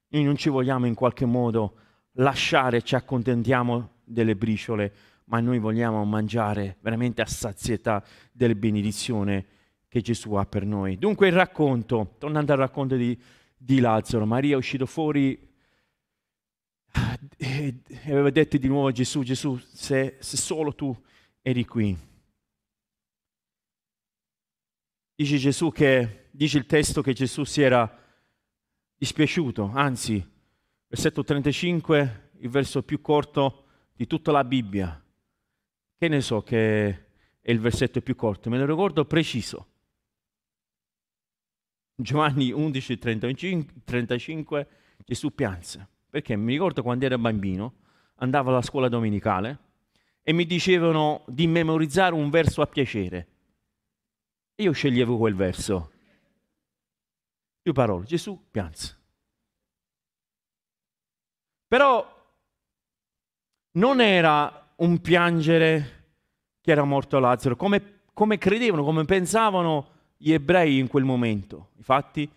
noi 0.08 0.24
non 0.24 0.36
ci 0.36 0.48
vogliamo 0.48 0.86
in 0.86 0.94
qualche 0.94 1.24
modo 1.24 1.76
lasciare, 2.14 2.82
ci 2.82 2.94
accontentiamo 2.94 4.00
delle 4.04 4.36
briciole, 4.36 4.92
ma 5.26 5.40
noi 5.40 5.58
vogliamo 5.58 6.04
mangiare 6.04 6.76
veramente 6.80 7.22
a 7.22 7.26
sazietà 7.26 8.04
delle 8.32 8.56
benedizioni 8.56 9.42
che 9.88 10.00
Gesù 10.00 10.34
ha 10.34 10.44
per 10.44 10.66
noi. 10.66 10.98
Dunque 10.98 11.28
il 11.28 11.32
racconto, 11.32 12.16
tornando 12.18 12.52
al 12.52 12.58
racconto 12.58 12.96
di, 12.96 13.18
di 13.56 13.78
Lazzaro, 13.78 14.26
Maria 14.26 14.54
è 14.54 14.58
uscita 14.58 14.84
fuori 14.84 15.51
e 17.36 17.82
aveva 18.04 18.30
detto 18.30 18.58
di 18.58 18.66
nuovo 18.66 18.88
a 18.88 18.92
Gesù, 18.92 19.22
Gesù, 19.22 19.56
se, 19.58 20.16
se 20.18 20.36
solo 20.36 20.74
tu 20.74 20.94
eri 21.40 21.64
qui. 21.64 21.96
Dice 25.14 25.36
Gesù 25.36 25.70
che, 25.70 26.28
dice 26.32 26.58
il 26.58 26.66
testo 26.66 27.00
che 27.00 27.12
Gesù 27.12 27.44
si 27.44 27.62
era 27.62 28.00
dispiaciuto, 28.96 29.70
anzi, 29.72 30.24
versetto 30.88 31.22
35, 31.22 32.30
il 32.38 32.48
verso 32.48 32.82
più 32.82 33.00
corto 33.00 33.66
di 33.92 34.06
tutta 34.06 34.32
la 34.32 34.42
Bibbia. 34.42 35.00
Che 35.96 36.08
ne 36.08 36.20
so 36.20 36.42
che 36.42 36.88
è 37.40 37.50
il 37.50 37.60
versetto 37.60 38.00
più 38.00 38.16
corto, 38.16 38.50
me 38.50 38.58
lo 38.58 38.66
ricordo 38.66 39.04
preciso. 39.04 39.68
Giovanni 41.94 42.50
11, 42.50 42.98
35, 42.98 43.74
35 43.84 44.68
Gesù 45.04 45.32
pianse 45.32 45.91
perché 46.12 46.36
mi 46.36 46.52
ricordo 46.52 46.82
quando 46.82 47.06
ero 47.06 47.16
bambino, 47.16 47.72
andavo 48.16 48.50
alla 48.50 48.60
scuola 48.60 48.90
domenicale 48.90 49.58
e 50.22 50.34
mi 50.34 50.44
dicevano 50.44 51.24
di 51.26 51.46
memorizzare 51.46 52.12
un 52.14 52.28
verso 52.28 52.60
a 52.60 52.66
piacere. 52.66 53.28
E 54.54 54.64
io 54.64 54.72
sceglievo 54.72 55.16
quel 55.16 55.34
verso. 55.34 55.90
Più 57.62 57.72
parole, 57.72 58.04
Gesù 58.04 58.38
pianse. 58.50 58.98
Però 61.66 62.06
non 63.70 64.00
era 64.02 64.70
un 64.76 65.00
piangere 65.00 66.10
che 66.60 66.72
era 66.72 66.84
morto 66.84 67.18
Lazzaro, 67.20 67.56
come, 67.56 68.00
come 68.12 68.36
credevano, 68.36 68.84
come 68.84 69.06
pensavano 69.06 69.88
gli 70.18 70.30
ebrei 70.30 70.78
in 70.78 70.88
quel 70.88 71.04
momento. 71.04 71.70
Infatti, 71.76 72.30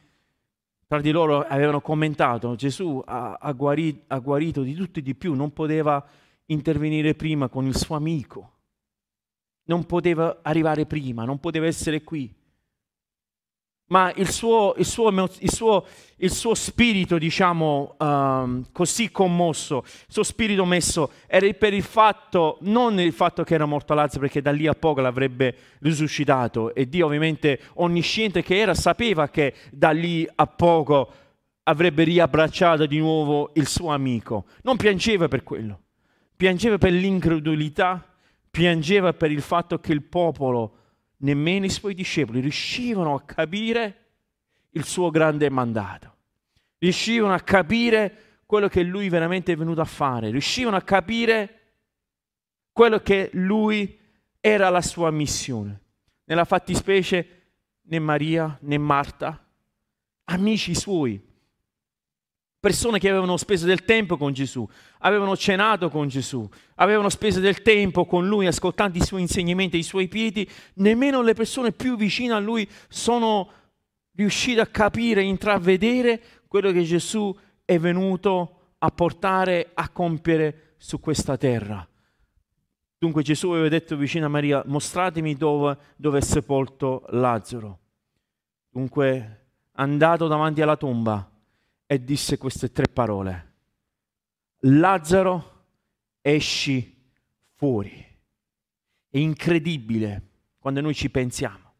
tra 0.87 1.01
di 1.01 1.11
loro 1.11 1.41
avevano 1.41 1.81
commentato, 1.81 2.55
Gesù 2.55 3.01
ha, 3.05 3.37
ha, 3.39 3.51
guarito, 3.53 4.03
ha 4.07 4.19
guarito 4.19 4.61
di 4.61 4.73
tutti 4.73 5.01
di 5.01 5.15
più, 5.15 5.33
non 5.33 5.51
poteva 5.51 6.05
intervenire 6.45 7.15
prima 7.15 7.47
con 7.49 7.65
il 7.65 7.75
suo 7.75 7.95
amico, 7.95 8.51
non 9.65 9.85
poteva 9.85 10.39
arrivare 10.43 10.85
prima, 10.85 11.25
non 11.25 11.39
poteva 11.39 11.65
essere 11.65 12.03
qui 12.03 12.33
ma 13.87 14.11
il 14.15 14.29
suo, 14.29 14.73
il 14.77 14.85
suo, 14.85 15.09
il 15.09 15.51
suo, 15.51 15.85
il 16.17 16.31
suo 16.31 16.55
spirito, 16.55 17.17
diciamo, 17.17 17.95
um, 17.99 18.65
così 18.71 19.11
commosso, 19.11 19.83
il 19.85 20.11
suo 20.13 20.23
spirito 20.23 20.65
messo, 20.65 21.11
era 21.27 21.47
per 21.53 21.73
il 21.73 21.83
fatto, 21.83 22.57
non 22.61 22.99
il 22.99 23.13
fatto 23.13 23.43
che 23.43 23.53
era 23.53 23.65
morto 23.65 23.93
Lazzaro, 23.93 24.21
perché 24.21 24.41
da 24.41 24.51
lì 24.51 24.65
a 24.65 24.73
poco 24.73 25.01
l'avrebbe 25.01 25.55
risuscitato, 25.79 26.73
e 26.73 26.89
Dio 26.89 27.05
ovviamente 27.05 27.59
onnisciente 27.75 28.41
che 28.41 28.57
era, 28.57 28.73
sapeva 28.73 29.29
che 29.29 29.53
da 29.71 29.91
lì 29.91 30.27
a 30.33 30.47
poco 30.47 31.11
avrebbe 31.63 32.03
riabbracciato 32.03 32.85
di 32.85 32.97
nuovo 32.97 33.51
il 33.53 33.67
suo 33.67 33.91
amico. 33.91 34.45
Non 34.63 34.77
piangeva 34.77 35.27
per 35.27 35.43
quello, 35.43 35.81
piangeva 36.35 36.79
per 36.79 36.91
l'incredulità, 36.91 38.03
piangeva 38.49 39.13
per 39.13 39.31
il 39.31 39.41
fatto 39.41 39.79
che 39.79 39.91
il 39.91 40.01
popolo 40.01 40.77
nemmeno 41.25 41.65
i 41.65 41.69
suoi 41.69 41.95
discepoli 41.95 42.39
riuscivano 42.39 43.15
a 43.15 43.21
capire 43.23 44.03
il 44.71 44.85
suo 44.85 45.09
grande 45.09 45.49
mandato, 45.49 46.15
riuscivano 46.77 47.33
a 47.33 47.39
capire 47.39 48.41
quello 48.45 48.67
che 48.67 48.83
lui 48.83 49.09
veramente 49.09 49.51
è 49.51 49.55
venuto 49.57 49.81
a 49.81 49.85
fare, 49.85 50.29
riuscivano 50.29 50.75
a 50.75 50.81
capire 50.81 51.59
quello 52.71 52.99
che 52.99 53.31
lui 53.33 53.99
era 54.39 54.69
la 54.69 54.81
sua 54.81 55.09
missione. 55.09 55.81
Nella 56.25 56.45
fattispecie 56.45 57.29
né 57.81 57.99
Maria 57.99 58.57
né 58.61 58.77
Marta, 58.77 59.43
amici 60.25 60.75
suoi, 60.75 61.19
persone 62.65 62.97
che 62.97 63.09
avevano 63.09 63.37
speso 63.37 63.67
del 63.67 63.85
tempo 63.85 64.17
con 64.17 64.33
Gesù, 64.33 64.67
avevano 65.01 65.37
cenato 65.37 65.91
con 65.91 66.07
Gesù, 66.07 66.49
avevano 66.77 67.09
speso 67.09 67.39
del 67.39 67.61
tempo 67.61 68.07
con 68.07 68.27
Lui, 68.27 68.47
ascoltando 68.47 68.97
i 68.97 69.05
suoi 69.05 69.21
insegnamenti, 69.21 69.77
i 69.77 69.83
suoi 69.83 70.07
piedi, 70.07 70.49
nemmeno 70.77 71.21
le 71.21 71.35
persone 71.35 71.73
più 71.73 71.95
vicine 71.95 72.33
a 72.33 72.39
Lui 72.39 72.67
sono 72.87 73.51
riuscite 74.15 74.61
a 74.61 74.65
capire, 74.65 75.21
intravedere 75.21 76.19
quello 76.47 76.71
che 76.71 76.81
Gesù 76.81 77.37
è 77.63 77.77
venuto 77.77 78.71
a 78.79 78.89
portare 78.89 79.69
a 79.75 79.87
compiere 79.89 80.73
su 80.77 80.99
questa 80.99 81.37
terra. 81.37 81.87
Dunque 82.97 83.21
Gesù 83.21 83.51
aveva 83.51 83.69
detto 83.69 83.95
vicino 83.95 84.25
a 84.25 84.29
Maria, 84.29 84.63
mostratemi 84.65 85.35
dove, 85.35 85.77
dove 85.95 86.17
è 86.17 86.21
sepolto 86.21 87.05
Lazzaro. 87.09 87.77
Dunque, 88.71 89.49
andato 89.73 90.27
davanti 90.27 90.63
alla 90.63 90.77
tomba, 90.77 91.29
e 91.85 92.03
disse 92.03 92.37
queste 92.37 92.71
tre 92.71 92.87
parole. 92.87 93.53
Lazzaro, 94.61 95.63
esci 96.21 97.11
fuori. 97.53 98.03
È 99.09 99.17
incredibile 99.17 100.29
quando 100.57 100.81
noi 100.81 100.95
ci 100.95 101.09
pensiamo. 101.09 101.73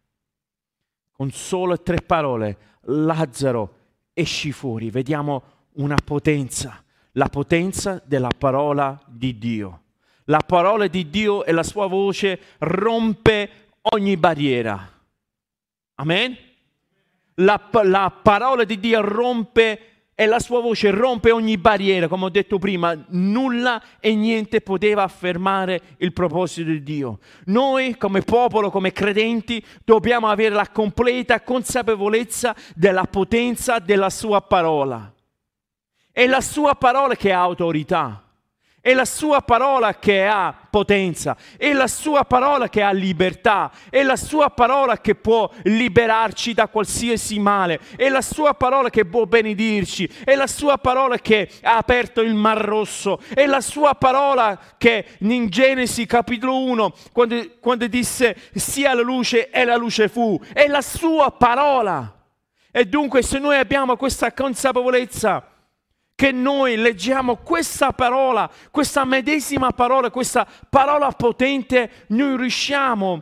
Con 1.12 1.32
solo 1.32 1.82
tre 1.82 2.02
parole, 2.02 2.58
Lazzaro, 2.82 3.78
esci 4.14 4.52
fuori. 4.52 4.90
Vediamo 4.90 5.44
una 5.74 5.98
potenza, 6.04 6.84
la 7.14 7.28
potenza 7.28 8.02
della 8.06 8.30
parola 8.38 9.02
di 9.08 9.38
Dio. 9.38 9.82
La 10.26 10.40
parola 10.40 10.88
di 10.88 11.10
Dio 11.10 11.46
e 11.46 11.52
la 11.52 11.64
sua 11.64 11.88
voce 11.88 12.40
rompe 12.60 13.70
ogni 13.94 14.18
barriera. 14.18 14.92
Amen? 15.96 16.38
La, 17.36 17.70
la 17.84 18.20
parola 18.22 18.64
di 18.64 18.80
Dio 18.80 19.02
rompe 19.02 19.95
e 20.18 20.26
la 20.28 20.40
sua 20.40 20.62
voce 20.62 20.92
rompe 20.92 21.32
ogni 21.32 21.58
barriera, 21.58 22.08
come 22.08 22.26
ho 22.26 22.30
detto 22.30 22.58
prima, 22.58 22.98
nulla 23.10 23.82
e 24.00 24.16
niente 24.16 24.62
poteva 24.62 25.06
fermare 25.10 25.82
il 25.98 26.14
proposito 26.14 26.70
di 26.70 26.82
Dio. 26.82 27.20
Noi 27.48 27.98
come 27.98 28.22
popolo, 28.22 28.72
come 28.72 28.94
credenti, 28.94 29.64
dobbiamo 29.84 30.30
avere 30.30 30.56
la 30.56 30.70
completa 30.70 31.42
consapevolezza 31.42 32.56
della 32.74 33.04
potenza 33.04 33.80
della 33.80 34.10
sua 34.10 34.40
parola. 34.40 35.14
È 36.10 36.26
la 36.26 36.42
sua 36.42 36.76
parola 36.76 37.16
che 37.16 37.34
ha 37.34 37.42
autorità. 37.42 38.25
È 38.86 38.94
la 38.94 39.06
sua 39.06 39.42
parola 39.42 39.96
che 39.96 40.28
ha 40.28 40.56
potenza, 40.70 41.36
è 41.58 41.74
la 41.74 41.88
sua 41.88 42.24
parola 42.24 42.70
che 42.70 42.84
ha 42.84 42.92
libertà, 42.92 43.72
è 43.90 44.04
la 44.04 44.16
sua 44.16 44.52
parola 44.52 45.02
che 45.02 45.16
può 45.16 45.50
liberarci 45.64 46.54
da 46.54 46.68
qualsiasi 46.68 47.40
male, 47.40 47.80
è 47.96 48.10
la 48.10 48.22
sua 48.22 48.54
parola 48.54 48.92
che 48.92 49.06
può 49.06 49.26
benedirci, 49.26 50.08
è 50.24 50.36
la 50.36 50.46
sua 50.46 50.78
parola 50.78 51.18
che 51.18 51.50
ha 51.64 51.78
aperto 51.78 52.22
il 52.22 52.36
mar 52.36 52.60
rosso, 52.60 53.20
è 53.34 53.48
la 53.48 53.60
sua 53.60 53.96
parola 53.96 54.60
che 54.78 55.04
in 55.22 55.50
Genesi 55.50 56.06
capitolo 56.06 56.56
1, 56.60 56.94
quando, 57.12 57.54
quando 57.60 57.88
disse 57.88 58.38
sia 58.54 58.94
la 58.94 59.02
luce 59.02 59.50
e 59.50 59.66
la 59.66 59.78
luce 59.78 60.10
fu, 60.10 60.40
è 60.54 60.68
la 60.68 60.84
sua 60.84 61.32
parola. 61.32 62.14
E 62.72 62.86
dunque 62.86 63.24
se 63.24 63.40
noi 63.40 63.58
abbiamo 63.58 63.96
questa 63.96 64.32
consapevolezza, 64.32 65.55
che 66.16 66.32
noi 66.32 66.78
leggiamo 66.78 67.36
questa 67.38 67.92
parola, 67.92 68.50
questa 68.72 69.04
medesima 69.04 69.72
parola, 69.72 70.10
questa 70.10 70.48
parola 70.70 71.12
potente, 71.12 72.06
noi 72.08 72.38
riusciamo 72.38 73.22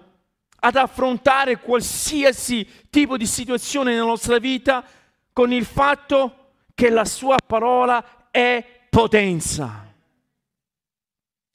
ad 0.59 0.75
affrontare 0.75 1.59
qualsiasi 1.59 2.65
tipo 2.89 3.17
di 3.17 3.25
situazione 3.25 3.91
nella 3.91 4.05
nostra 4.05 4.37
vita 4.37 4.85
con 5.33 5.51
il 5.51 5.65
fatto 5.65 6.51
che 6.75 6.89
la 6.89 7.03
sua 7.03 7.37
parola 7.45 8.29
è 8.29 8.63
potenza. 8.89 9.91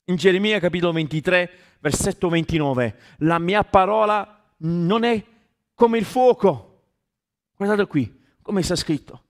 In 0.05 0.15
Geremia 0.15 0.59
capitolo 0.59 0.91
23, 0.91 1.51
versetto 1.79 2.27
29, 2.27 2.99
la 3.19 3.39
mia 3.39 3.63
parola 3.63 4.43
non 4.57 5.03
è 5.03 5.23
come 5.73 5.97
il 5.97 6.05
fuoco. 6.05 6.81
Guardate 7.55 7.87
qui, 7.87 8.21
come 8.41 8.61
sta 8.61 8.75
scritto. 8.75 9.23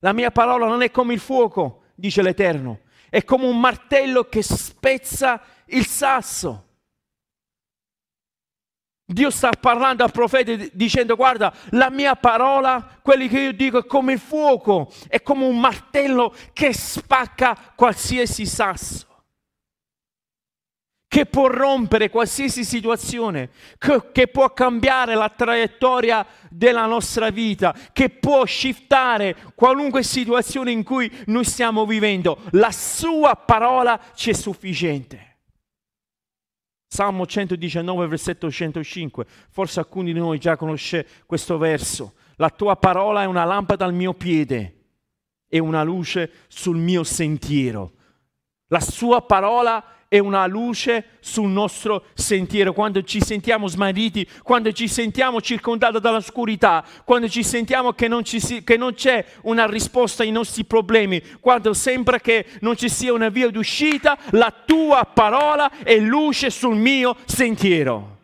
La 0.00 0.12
mia 0.12 0.30
parola 0.30 0.66
non 0.66 0.82
è 0.82 0.90
come 0.90 1.14
il 1.14 1.20
fuoco, 1.20 1.84
dice 1.94 2.22
l'Eterno, 2.22 2.80
è 3.08 3.24
come 3.24 3.46
un 3.46 3.58
martello 3.58 4.24
che 4.24 4.42
spezza 4.42 5.40
il 5.66 5.86
sasso. 5.86 6.64
Dio 9.08 9.30
sta 9.30 9.50
parlando 9.50 10.02
al 10.02 10.10
profeta 10.10 10.52
dicendo 10.72 11.14
guarda, 11.14 11.54
la 11.70 11.90
mia 11.90 12.16
parola, 12.16 12.98
quelli 13.02 13.28
che 13.28 13.40
io 13.40 13.52
dico 13.52 13.78
è 13.78 13.86
come 13.86 14.14
il 14.14 14.18
fuoco, 14.18 14.92
è 15.08 15.22
come 15.22 15.44
un 15.44 15.60
martello 15.60 16.34
che 16.52 16.72
spacca 16.72 17.72
qualsiasi 17.76 18.44
sasso 18.46 19.15
che 21.16 21.24
può 21.24 21.46
rompere 21.46 22.10
qualsiasi 22.10 22.62
situazione, 22.62 23.48
che, 23.78 24.10
che, 24.12 24.28
può 24.28 24.52
cambiare 24.52 25.14
la 25.14 25.30
traiettoria 25.30 26.26
della 26.50 26.84
nostra 26.84 27.30
vita, 27.30 27.74
che 27.94 28.10
può 28.10 28.44
shiftare 28.44 29.34
qualunque 29.54 30.02
situazione 30.02 30.72
in 30.72 30.84
cui 30.84 31.10
noi 31.28 31.44
stiamo 31.44 31.86
vivendo. 31.86 32.42
La 32.50 32.70
sua 32.70 33.34
parola 33.34 33.98
ci 34.14 34.28
è 34.28 34.34
sufficiente. 34.34 35.38
Salmo 36.86 37.24
119, 37.24 38.06
versetto 38.08 38.50
105. 38.50 39.24
Forse 39.48 39.80
alcuni 39.80 40.12
di 40.12 40.18
noi 40.18 40.36
già 40.36 40.58
conosce 40.58 41.06
questo 41.24 41.56
verso. 41.56 42.12
La 42.34 42.50
tua 42.50 42.76
parola 42.76 43.22
è 43.22 43.24
una 43.24 43.44
lampada 43.44 43.86
al 43.86 43.94
mio 43.94 44.12
piede 44.12 44.84
e 45.48 45.60
una 45.60 45.82
luce 45.82 46.30
sul 46.48 46.76
mio 46.76 47.04
sentiero. 47.04 47.92
La 48.66 48.80
sua 48.80 49.22
parola 49.22 49.95
è 50.08 50.18
una 50.18 50.46
luce 50.46 51.16
sul 51.20 51.48
nostro 51.48 52.04
sentiero, 52.14 52.72
quando 52.72 53.02
ci 53.02 53.20
sentiamo 53.20 53.66
smarriti, 53.66 54.28
quando 54.42 54.72
ci 54.72 54.88
sentiamo 54.88 55.40
circondati 55.40 56.00
dall'oscurità, 56.00 56.84
quando 57.04 57.28
ci 57.28 57.42
sentiamo 57.42 57.92
che 57.92 58.08
non, 58.08 58.24
si, 58.24 58.62
che 58.62 58.76
non 58.76 58.94
c'è 58.94 59.24
una 59.42 59.66
risposta 59.66 60.22
ai 60.22 60.30
nostri 60.30 60.64
problemi, 60.64 61.22
quando 61.40 61.72
sembra 61.74 62.18
che 62.20 62.46
non 62.60 62.76
ci 62.76 62.88
sia 62.88 63.12
una 63.12 63.28
via 63.28 63.48
d'uscita, 63.50 64.16
la 64.30 64.52
tua 64.64 65.04
parola 65.04 65.70
è 65.82 65.96
luce 65.98 66.50
sul 66.50 66.76
mio 66.76 67.16
sentiero. 67.24 68.14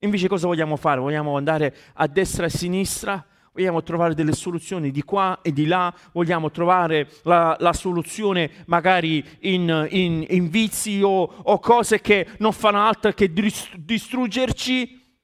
Invece 0.00 0.28
cosa 0.28 0.46
vogliamo 0.46 0.76
fare? 0.76 1.00
Vogliamo 1.00 1.36
andare 1.36 1.74
a 1.94 2.06
destra 2.06 2.44
e 2.44 2.46
a 2.46 2.50
sinistra? 2.50 3.26
Vogliamo 3.58 3.82
trovare 3.82 4.14
delle 4.14 4.34
soluzioni 4.34 4.92
di 4.92 5.02
qua 5.02 5.40
e 5.42 5.52
di 5.52 5.66
là, 5.66 5.92
vogliamo 6.12 6.52
trovare 6.52 7.10
la, 7.24 7.56
la 7.58 7.72
soluzione 7.72 8.62
magari 8.66 9.24
in, 9.40 9.88
in, 9.90 10.24
in 10.28 10.48
vizi 10.48 11.02
o, 11.02 11.22
o, 11.22 11.58
cose 11.58 12.00
che 12.00 12.28
non 12.38 12.52
fanno 12.52 12.80
altro 12.80 13.10
che 13.12 13.32
distruggerci. 13.32 15.16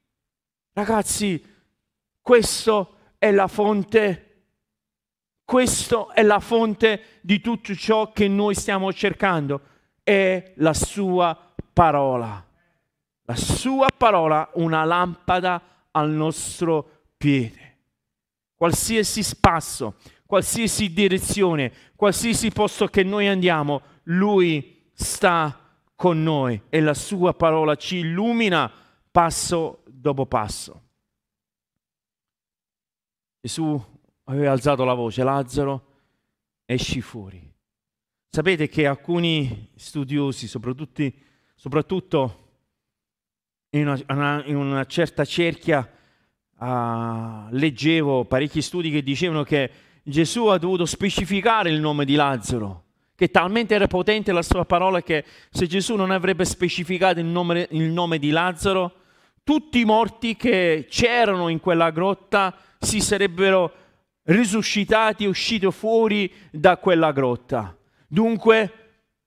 Ragazzi, 0.73 1.44
questo 2.20 2.97
è 3.18 3.31
la 3.31 3.47
fonte, 3.47 4.47
questo 5.44 6.11
è 6.11 6.25
la 6.25 6.40
fonte 6.40 7.20
di 7.20 7.40
tutto 7.40 7.73
ciò 7.77 8.11
che 8.11 8.27
noi 8.27 8.57
stiamo 8.57 8.92
cercando, 8.92 9.61
è 10.03 10.55
la 10.57 10.75
sua 10.75 11.55
parola. 11.73 12.44
La 13.27 13.37
sua 13.37 13.87
parola, 13.97 14.51
una 14.55 14.83
lampada 14.83 15.62
al 15.92 16.11
nostro 16.11 17.05
piede 17.16 17.63
qualsiasi 18.64 19.22
spasso, 19.22 19.96
qualsiasi 20.24 20.90
direzione, 20.90 21.70
qualsiasi 21.96 22.50
posto 22.50 22.87
che 22.87 23.03
noi 23.03 23.29
andiamo, 23.29 23.83
Lui 24.05 24.88
sta 24.94 25.79
con 25.94 26.22
noi 26.22 26.62
e 26.70 26.81
la 26.81 26.94
sua 26.94 27.35
parola 27.35 27.74
ci 27.74 27.98
illumina 27.98 28.72
passo 29.11 29.83
dopo 29.87 30.24
passo. 30.24 30.83
Gesù 33.42 33.79
aveva 34.24 34.53
alzato 34.53 34.83
la 34.85 34.94
voce, 34.94 35.22
Lazzaro, 35.22 35.87
esci 36.64 37.03
fuori. 37.03 37.53
Sapete 38.31 38.66
che 38.66 38.87
alcuni 38.87 39.72
studiosi, 39.74 40.48
soprattutto, 40.48 41.03
soprattutto 41.55 42.38
in, 43.70 44.05
una, 44.09 44.42
in 44.46 44.57
una 44.57 44.87
certa 44.87 45.27
cerchia, 45.27 45.87
uh, 46.64 47.48
leggevo 47.50 48.24
parecchi 48.24 48.62
studi 48.62 48.90
che 48.90 49.03
dicevano 49.03 49.42
che 49.42 49.70
Gesù 50.03 50.46
ha 50.46 50.59
dovuto 50.59 50.87
specificare 50.87 51.70
il 51.70 51.81
nome 51.81 52.05
di 52.05 52.14
Lazzaro, 52.14 52.83
che 53.14 53.31
talmente 53.31 53.74
era 53.74 53.87
potente 53.87 54.33
la 54.33 54.42
sua 54.42 54.64
parola 54.64 55.03
che 55.03 55.24
se 55.50 55.66
Gesù 55.66 55.94
non 55.94 56.11
avrebbe 56.11 56.44
specificato 56.44 57.20
il 57.20 57.27
nome, 57.27 57.68
il 57.70 57.90
nome 57.90 58.18
di 58.18 58.31
Lazzaro, 58.31 58.92
tutti 59.44 59.81
i 59.81 59.85
morti 59.85 60.37
che 60.37 60.87
c'erano 60.88 61.48
in 61.48 61.61
quella 61.61 61.90
grotta 61.90 62.57
si 62.79 63.00
sarebbero 63.00 63.72
risuscitati 64.24 65.27
usciti 65.27 65.70
fuori 65.70 66.33
da 66.50 66.79
quella 66.79 67.12
grotta. 67.12 67.77
Dunque 68.07 68.72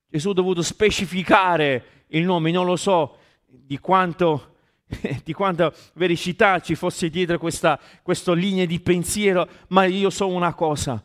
Gesù 0.10 0.30
ha 0.30 0.34
dovuto 0.34 0.64
specificare 0.64 2.06
il 2.08 2.24
nome, 2.24 2.52
non 2.52 2.66
lo 2.66 2.76
so 2.76 3.18
di 3.46 3.78
quanto 3.80 4.57
di 5.24 5.34
quanta 5.34 5.72
vericità 5.94 6.60
ci 6.60 6.76
fosse 6.76 7.10
dietro 7.10 7.38
questa, 7.38 7.80
questa 8.02 8.34
linea 8.34 8.66
di 8.66 8.80
pensiero, 8.80 9.48
ma 9.70 9.86
io 9.86 10.10
so 10.10 10.28
una 10.28 10.54
cosa, 10.54 11.04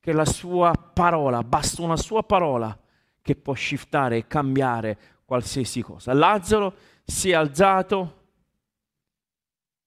che 0.00 0.12
la 0.12 0.26
sua 0.26 0.72
parola, 0.72 1.42
basta 1.42 1.82
una 1.82 1.96
sua 1.96 2.22
parola 2.22 2.76
che 3.22 3.36
può 3.36 3.54
shiftare 3.54 4.18
e 4.18 4.26
cambiare 4.26 4.98
qualsiasi 5.24 5.80
cosa. 5.80 6.12
Lazzaro 6.12 6.74
si 7.04 7.30
è 7.30 7.34
alzato 7.34 8.20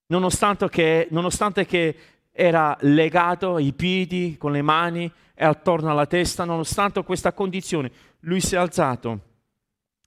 nonostante 0.08 0.70
che, 0.70 1.08
nonostante 1.12 1.66
che 1.66 1.98
era 2.32 2.76
legato 2.82 3.56
ai 3.56 3.74
piedi 3.74 4.38
con 4.38 4.52
le 4.52 4.62
mani 4.62 5.12
e 5.34 5.46
attorno 5.46 5.92
alla 5.92 6.06
testa, 6.06 6.46
nonostante 6.46 7.04
questa 7.04 7.34
condizione, 7.34 7.92
lui 8.22 8.42
si 8.42 8.56
è 8.56 8.58
alzato 8.58 9.20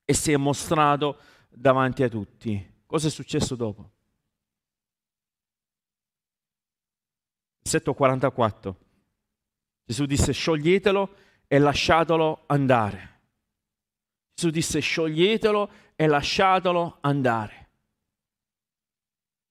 e 0.05 0.15
si 0.15 0.33
è 0.33 0.37
mostrato 0.37 1.19
davanti 1.49 2.03
a 2.03 2.09
tutti. 2.09 2.77
Cosa 2.89 3.09
è 3.09 3.11
successo 3.11 3.55
dopo? 3.55 3.91
Versetto 7.61 7.93
44. 7.93 8.77
Gesù 9.85 10.07
disse 10.07 10.33
scioglietelo 10.33 11.15
e 11.47 11.59
lasciatelo 11.59 12.45
andare. 12.47 13.21
Gesù 14.33 14.49
disse 14.49 14.81
scioglietelo 14.81 15.71
e 15.97 16.07
lasciatelo 16.07 16.97
andare. 17.03 17.69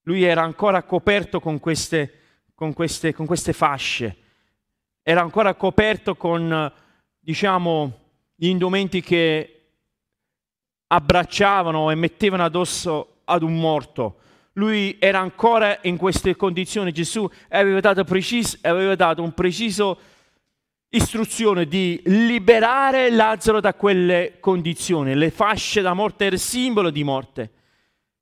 Lui 0.02 0.24
era 0.24 0.42
ancora 0.42 0.82
coperto 0.82 1.40
con 1.40 1.60
queste, 1.60 2.22
con 2.56 2.74
queste, 2.74 3.14
con 3.14 3.28
queste 3.28 3.54
fasce, 3.54 4.18
era 5.04 5.22
ancora 5.22 5.54
coperto 5.54 6.16
con, 6.16 6.74
diciamo, 7.20 8.00
gli 8.34 8.48
indumenti 8.48 9.00
che 9.02 9.74
abbracciavano 10.88 11.92
e 11.92 11.96
mettevano 11.96 12.44
addosso 12.44 13.12
ad 13.30 13.44
un 13.44 13.60
morto. 13.60 14.20
Lui 14.54 14.98
era 15.00 15.20
ancora 15.20 15.80
in 15.84 15.98
queste 15.98 16.36
condizioni. 16.36 16.92
Gesù 16.92 17.30
aveva 17.50 17.80
dato, 17.80 18.04
precis- 18.04 18.58
aveva 18.62 18.96
dato 18.96 19.22
un 19.22 19.34
preciso 19.34 20.00
istruzione 20.90 21.68
di 21.68 22.02
liberare 22.06 23.12
Lazzaro 23.12 23.60
da 23.60 23.74
quelle 23.74 24.38
condizioni. 24.40 25.14
Le 25.14 25.30
fasce 25.30 25.82
da 25.82 25.94
morte 25.94 26.26
erano 26.26 26.42
simbolo 26.42 26.90
di 26.90 27.04
morte, 27.04 27.52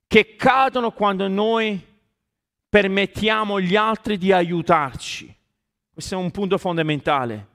che 0.06 0.36
cadono 0.36 0.90
quando 0.90 1.26
noi 1.28 1.80
permettiamo 2.68 3.56
agli 3.56 3.76
altri 3.76 4.18
di 4.18 4.32
aiutarci. 4.32 5.34
Questo 5.90 6.14
è 6.14 6.18
un 6.18 6.30
punto 6.30 6.58
fondamentale. 6.58 7.54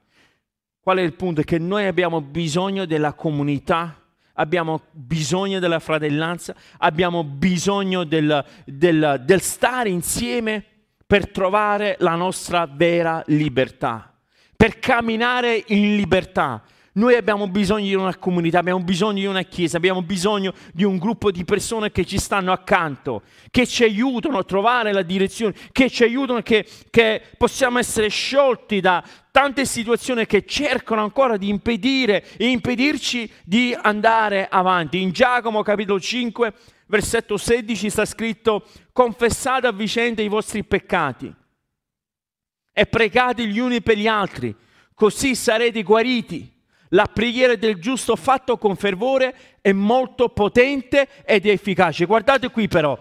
Qual 0.79 0.97
è 0.97 1.01
il 1.01 1.13
punto? 1.13 1.43
Che 1.43 1.59
noi 1.59 1.85
abbiamo 1.85 2.21
bisogno 2.21 2.85
della 2.85 3.13
comunità 3.13 4.00
abbiamo 4.41 4.81
bisogno 4.91 5.59
della 5.59 5.79
fratellanza, 5.79 6.55
abbiamo 6.79 7.23
bisogno 7.23 8.03
del, 8.03 8.43
del, 8.65 9.21
del 9.23 9.41
stare 9.41 9.89
insieme 9.89 10.65
per 11.05 11.29
trovare 11.29 11.95
la 11.99 12.15
nostra 12.15 12.67
vera 12.71 13.23
libertà, 13.27 14.11
per 14.55 14.79
camminare 14.79 15.63
in 15.67 15.95
libertà. 15.95 16.63
Noi 16.93 17.15
abbiamo 17.15 17.47
bisogno 17.47 17.85
di 17.85 17.93
una 17.93 18.17
comunità, 18.17 18.59
abbiamo 18.59 18.83
bisogno 18.83 19.19
di 19.19 19.25
una 19.25 19.43
chiesa, 19.43 19.77
abbiamo 19.77 20.01
bisogno 20.01 20.53
di 20.73 20.83
un 20.83 20.97
gruppo 20.97 21.31
di 21.31 21.45
persone 21.45 21.89
che 21.89 22.03
ci 22.03 22.17
stanno 22.17 22.51
accanto, 22.51 23.21
che 23.49 23.65
ci 23.65 23.83
aiutano 23.83 24.39
a 24.39 24.43
trovare 24.43 24.91
la 24.91 25.01
direzione, 25.01 25.55
che 25.71 25.89
ci 25.89 26.03
aiutano, 26.03 26.41
che, 26.41 26.67
che 26.89 27.21
possiamo 27.37 27.79
essere 27.79 28.09
sciolti 28.09 28.81
da 28.81 29.01
tante 29.31 29.63
situazioni 29.63 30.25
che 30.25 30.45
cercano 30.45 31.01
ancora 31.01 31.37
di 31.37 31.47
impedire 31.47 32.25
e 32.35 32.49
impedirci 32.49 33.31
di 33.45 33.73
andare 33.81 34.49
avanti. 34.49 35.01
In 35.01 35.11
Giacomo 35.11 35.61
capitolo 35.61 35.97
5, 35.97 36.53
versetto 36.87 37.37
16 37.37 37.89
sta 37.89 38.03
scritto 38.03 38.65
confessate 38.91 39.65
a 39.65 39.71
vicenda 39.71 40.21
i 40.21 40.27
vostri 40.27 40.65
peccati 40.65 41.33
e 42.73 42.85
pregate 42.85 43.47
gli 43.47 43.59
uni 43.59 43.81
per 43.81 43.97
gli 43.97 44.07
altri, 44.07 44.53
così 44.93 45.35
sarete 45.35 45.83
guariti. 45.83 46.59
La 46.93 47.05
preghiera 47.05 47.55
del 47.55 47.79
giusto 47.79 48.15
fatto 48.15 48.57
con 48.57 48.75
fervore 48.75 49.33
è 49.61 49.71
molto 49.71 50.29
potente 50.29 51.07
ed 51.23 51.45
efficace. 51.45 52.05
Guardate 52.05 52.49
qui 52.49 52.67
però, 52.67 52.97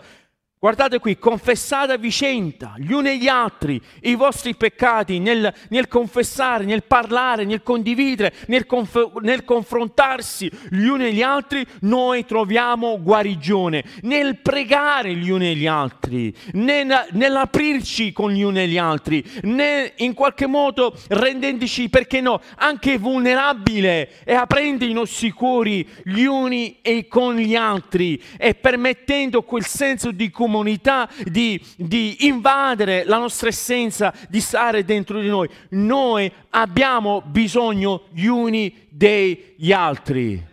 Guardate 0.62 0.98
qui, 0.98 1.18
confessate 1.18 1.92
a 1.92 1.96
vicenda 1.96 2.74
gli 2.76 2.92
uni 2.92 3.08
e 3.08 3.16
gli 3.16 3.28
altri 3.28 3.80
i 4.02 4.14
vostri 4.14 4.54
peccati 4.54 5.18
nel, 5.18 5.50
nel 5.70 5.88
confessare, 5.88 6.64
nel 6.64 6.82
parlare, 6.82 7.46
nel 7.46 7.62
condividere, 7.62 8.34
nel, 8.48 8.66
conf- 8.66 9.20
nel, 9.22 9.46
confrontarsi 9.46 10.50
gli 10.68 10.84
uni 10.84 11.06
e 11.06 11.12
gli 11.14 11.22
altri, 11.22 11.66
noi 11.80 12.26
troviamo 12.26 13.00
guarigione. 13.00 13.82
Nel 14.02 14.36
pregare 14.42 15.14
gli 15.14 15.30
uni 15.30 15.48
e 15.48 15.54
gli 15.54 15.66
altri, 15.66 16.30
nel, 16.52 17.06
nell'aprirci 17.12 18.12
con 18.12 18.30
gli 18.30 18.42
uni 18.42 18.58
e 18.58 18.68
gli 18.68 18.76
altri, 18.76 19.24
nel, 19.44 19.92
in 19.96 20.12
qualche 20.12 20.46
modo 20.46 20.94
rendendoci, 21.08 21.88
perché 21.88 22.20
no, 22.20 22.38
anche 22.56 22.98
vulnerabile 22.98 24.24
e 24.24 24.34
aprendo 24.34 24.84
i 24.84 24.92
nostri 24.92 25.30
cuori 25.30 25.88
gli 26.04 26.24
uni 26.24 26.80
e 26.82 27.08
con 27.08 27.36
gli 27.36 27.54
altri 27.54 28.22
e 28.36 28.54
permettendo 28.54 29.40
quel 29.40 29.64
senso 29.64 30.10
di 30.10 30.28
comunità 30.28 30.48
comunità, 30.50 31.08
di, 31.24 31.64
di 31.76 32.26
invadere 32.26 33.04
la 33.04 33.18
nostra 33.18 33.48
essenza, 33.48 34.12
di 34.28 34.40
stare 34.40 34.84
dentro 34.84 35.20
di 35.20 35.28
noi. 35.28 35.48
Noi 35.70 36.30
abbiamo 36.50 37.22
bisogno 37.22 38.06
gli 38.10 38.26
uni 38.26 38.88
degli 38.90 39.72
altri. 39.72 40.44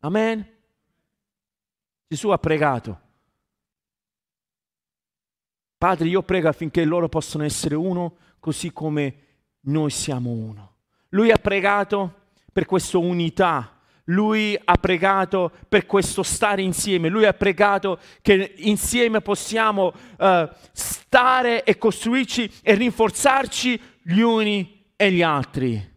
Amen. 0.00 0.46
Gesù 2.06 2.28
ha 2.28 2.38
pregato. 2.38 3.00
Padre, 5.76 6.06
io 6.06 6.22
prego 6.22 6.48
affinché 6.48 6.84
loro 6.84 7.08
possano 7.08 7.42
essere 7.42 7.74
uno 7.74 8.16
così 8.38 8.72
come 8.72 9.14
noi 9.62 9.90
siamo 9.90 10.30
uno. 10.30 10.74
Lui 11.08 11.32
ha 11.32 11.38
pregato 11.38 12.20
per 12.52 12.66
questa 12.66 12.98
unità 12.98 13.80
lui 14.04 14.58
ha 14.62 14.76
pregato 14.76 15.52
per 15.68 15.86
questo 15.86 16.22
stare 16.22 16.62
insieme, 16.62 17.08
lui 17.08 17.24
ha 17.24 17.32
pregato 17.32 17.98
che 18.20 18.54
insieme 18.58 19.20
possiamo 19.20 19.92
uh, 20.18 20.48
stare 20.72 21.62
e 21.64 21.78
costruirci 21.78 22.50
e 22.62 22.74
rinforzarci 22.74 23.80
gli 24.02 24.20
uni 24.20 24.84
e 24.96 25.12
gli 25.12 25.22
altri. 25.22 25.90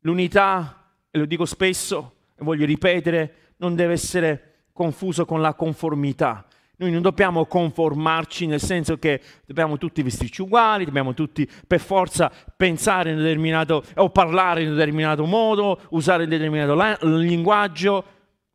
L'unità, 0.00 0.92
e 1.10 1.18
lo 1.18 1.26
dico 1.26 1.44
spesso 1.44 2.16
e 2.36 2.44
voglio 2.44 2.66
ripetere, 2.66 3.52
non 3.56 3.74
deve 3.74 3.92
essere 3.94 4.64
confuso 4.72 5.24
con 5.24 5.40
la 5.40 5.54
conformità. 5.54 6.46
Noi 6.80 6.90
non 6.90 7.02
dobbiamo 7.02 7.44
conformarci 7.44 8.46
nel 8.46 8.58
senso 8.58 8.96
che 8.96 9.20
dobbiamo 9.44 9.76
tutti 9.76 10.02
vestirci 10.02 10.40
uguali, 10.40 10.86
dobbiamo 10.86 11.12
tutti 11.12 11.46
per 11.66 11.78
forza 11.78 12.32
pensare 12.56 13.10
in 13.10 13.18
un 13.18 13.22
determinato 13.22 13.84
o 13.96 14.08
parlare 14.08 14.62
in 14.62 14.70
un 14.70 14.76
determinato 14.76 15.26
modo, 15.26 15.78
usare 15.90 16.22
un 16.22 16.30
determinato 16.30 16.72
la- 16.72 16.96
linguaggio, 17.02 18.04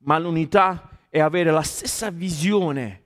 ma 0.06 0.18
l'unità 0.18 0.90
è 1.08 1.20
avere 1.20 1.52
la 1.52 1.62
stessa 1.62 2.10
visione. 2.10 3.04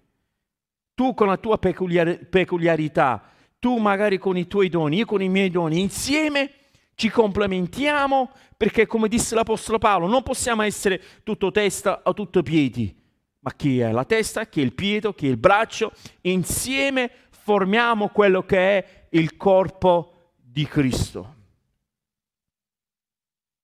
Tu 0.93 1.13
con 1.13 1.27
la 1.27 1.35
tua 1.35 1.57
peculiar- 1.57 2.23
peculiarità, 2.29 3.21
tu 3.59 3.75
magari 3.75 4.17
con 4.19 4.37
i 4.37 4.47
tuoi 4.47 4.69
doni, 4.69 4.99
io 4.99 5.05
con 5.05 5.21
i 5.21 5.27
miei 5.27 5.49
doni, 5.49 5.81
insieme 5.81 6.49
ci 6.95 7.09
complementiamo 7.09 8.31
perché 8.55 8.87
come 8.87 9.09
disse 9.09 9.35
l'Apostolo 9.35 9.79
Paolo, 9.79 10.07
non 10.07 10.23
possiamo 10.23 10.61
essere 10.61 11.01
tutto 11.23 11.51
testa 11.51 12.03
o 12.05 12.13
tutto 12.13 12.41
piedi 12.41 12.95
ma 13.39 13.53
chi 13.53 13.79
è 13.79 13.91
la 13.91 14.05
testa, 14.05 14.47
chi 14.47 14.61
è 14.61 14.63
il 14.63 14.73
piede, 14.73 15.13
chi 15.15 15.27
è 15.27 15.29
il 15.29 15.37
braccio, 15.37 15.91
insieme 16.21 17.11
formiamo 17.29 18.09
quello 18.09 18.43
che 18.43 18.57
è 18.57 19.07
il 19.11 19.37
corpo 19.37 20.33
di 20.35 20.65
Cristo. 20.65 21.35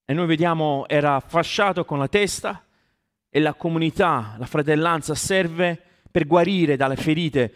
E 0.05 0.13
noi 0.13 0.27
vediamo, 0.27 0.85
era 0.87 1.19
fasciato 1.19 1.83
con 1.83 1.97
la 1.97 2.07
testa 2.07 2.63
e 3.29 3.39
la 3.39 3.53
comunità, 3.53 4.35
la 4.37 4.45
fratellanza 4.45 5.15
serve 5.15 5.81
per 6.09 6.25
guarire 6.25 6.77
dalle 6.77 6.95
ferite, 6.95 7.53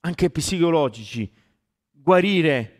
anche 0.00 0.30
psicologici, 0.30 1.30
guarire 1.90 2.74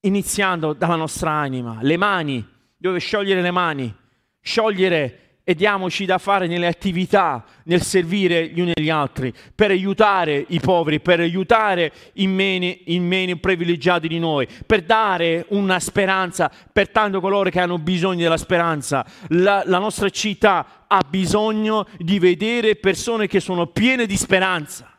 iniziando 0.00 0.72
dalla 0.72 0.96
nostra 0.96 1.30
anima, 1.30 1.78
le 1.80 1.96
mani, 1.96 2.46
dove 2.76 2.98
sciogliere 2.98 3.40
le 3.40 3.50
mani, 3.50 3.94
sciogliere 4.40 5.25
e 5.48 5.54
diamoci 5.54 6.06
da 6.06 6.18
fare 6.18 6.48
nelle 6.48 6.66
attività, 6.66 7.44
nel 7.66 7.80
servire 7.80 8.48
gli 8.48 8.58
uni 8.58 8.72
agli 8.74 8.90
altri, 8.90 9.32
per 9.54 9.70
aiutare 9.70 10.44
i 10.48 10.58
poveri, 10.58 10.98
per 10.98 11.20
aiutare 11.20 11.92
i 12.14 12.26
meno, 12.26 12.74
i 12.86 12.98
meno 12.98 13.36
privilegiati 13.36 14.08
di 14.08 14.18
noi, 14.18 14.48
per 14.66 14.82
dare 14.82 15.46
una 15.50 15.78
speranza 15.78 16.50
per 16.72 16.88
tanto 16.88 17.20
coloro 17.20 17.48
che 17.48 17.60
hanno 17.60 17.78
bisogno 17.78 18.24
della 18.24 18.36
speranza. 18.36 19.06
La, 19.28 19.62
la 19.64 19.78
nostra 19.78 20.10
città 20.10 20.84
ha 20.88 21.06
bisogno 21.08 21.86
di 21.96 22.18
vedere 22.18 22.74
persone 22.74 23.28
che 23.28 23.38
sono 23.38 23.68
piene 23.68 24.06
di 24.06 24.16
speranza. 24.16 24.98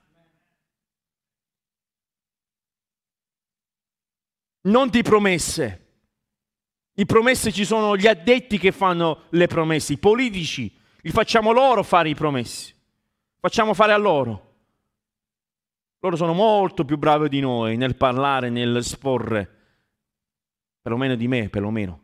Non 4.61 4.87
di 4.87 5.01
promesse 5.01 5.86
i 6.99 7.05
promesse 7.05 7.51
ci 7.51 7.63
sono 7.63 7.95
gli 7.95 8.07
addetti 8.07 8.57
che 8.57 8.71
fanno 8.71 9.23
le 9.29 9.45
promesse, 9.47 9.93
i 9.93 9.97
politici, 9.97 10.75
li 11.01 11.11
facciamo 11.11 11.51
loro 11.51 11.83
fare 11.83 12.09
i 12.09 12.15
promessi, 12.15 12.73
facciamo 13.39 13.73
fare 13.73 13.93
a 13.93 13.97
loro. 13.97 14.45
Loro 15.99 16.15
sono 16.15 16.33
molto 16.33 16.85
più 16.85 16.97
bravi 16.97 17.29
di 17.29 17.39
noi 17.39 17.77
nel 17.77 17.95
parlare, 17.95 18.49
nel 18.49 18.83
sporre, 18.83 19.49
perlomeno 20.81 21.15
di 21.15 21.27
me, 21.27 21.49
perlomeno. 21.49 22.01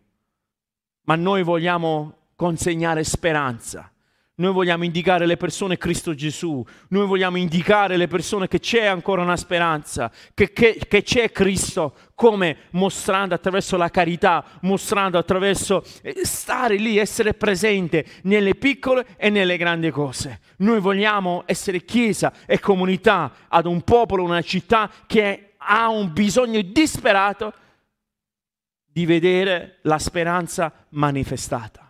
Ma 1.05 1.15
noi 1.15 1.43
vogliamo 1.43 2.29
consegnare 2.35 3.03
speranza. 3.03 3.91
Noi 4.35 4.51
vogliamo 4.51 4.83
indicare 4.83 5.27
le 5.27 5.37
persone 5.37 5.77
Cristo 5.77 6.15
Gesù, 6.15 6.65
noi 6.89 7.05
vogliamo 7.05 7.37
indicare 7.37 7.97
le 7.97 8.07
persone 8.07 8.47
che 8.47 8.59
c'è 8.59 8.85
ancora 8.85 9.21
una 9.21 9.37
speranza, 9.37 10.11
che, 10.33 10.51
che, 10.51 10.81
che, 10.87 11.03
c'è 11.03 11.31
Cristo, 11.31 11.93
come 12.15 12.57
mostrando 12.71 13.35
attraverso 13.35 13.77
la 13.77 13.91
carità, 13.91 14.43
mostrando 14.61 15.19
attraverso 15.19 15.85
eh, 16.01 16.21
stare 16.23 16.77
lì, 16.77 16.97
essere 16.97 17.35
presente 17.35 18.05
nelle 18.23 18.55
piccole 18.55 19.05
e 19.17 19.29
nelle 19.29 19.55
grandi 19.55 19.91
cose. 19.91 20.39
Noi 20.57 20.79
vogliamo 20.79 21.43
essere 21.45 21.85
chiesa 21.85 22.33
e 22.47 22.59
comunità 22.59 23.31
ad 23.47 23.67
un 23.67 23.83
popolo, 23.83 24.23
una 24.23 24.41
città 24.41 24.89
che 25.05 25.53
ha 25.57 25.89
un 25.89 26.11
bisogno 26.11 26.61
disperato 26.63 27.53
di 28.83 29.05
vedere 29.05 29.77
la 29.83 29.99
speranza 29.99 30.73
manifestata. 30.89 31.82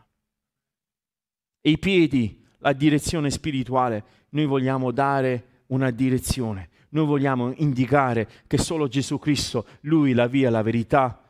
E 1.66 1.70
i 1.70 1.78
piedi, 1.78 2.44
la 2.58 2.74
direzione 2.74 3.32
spirituale, 3.32 4.04
noi 4.32 4.46
vogliamo 4.46 4.92
dare 4.92 5.62
una 5.68 5.92
direzione, 5.92 6.70
noi 6.90 7.06
vogliamo 7.06 7.54
indicare 7.54 8.30
che 8.48 8.58
solo 8.58 8.90
Gesù 8.90 9.18
Cristo, 9.18 9.66
Lui 9.84 10.12
la 10.12 10.28
via, 10.28 10.50
la 10.50 10.62
verità 10.62 11.24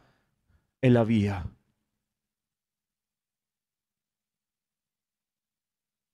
e 0.80 0.90
la 0.90 1.04
via. 1.04 1.48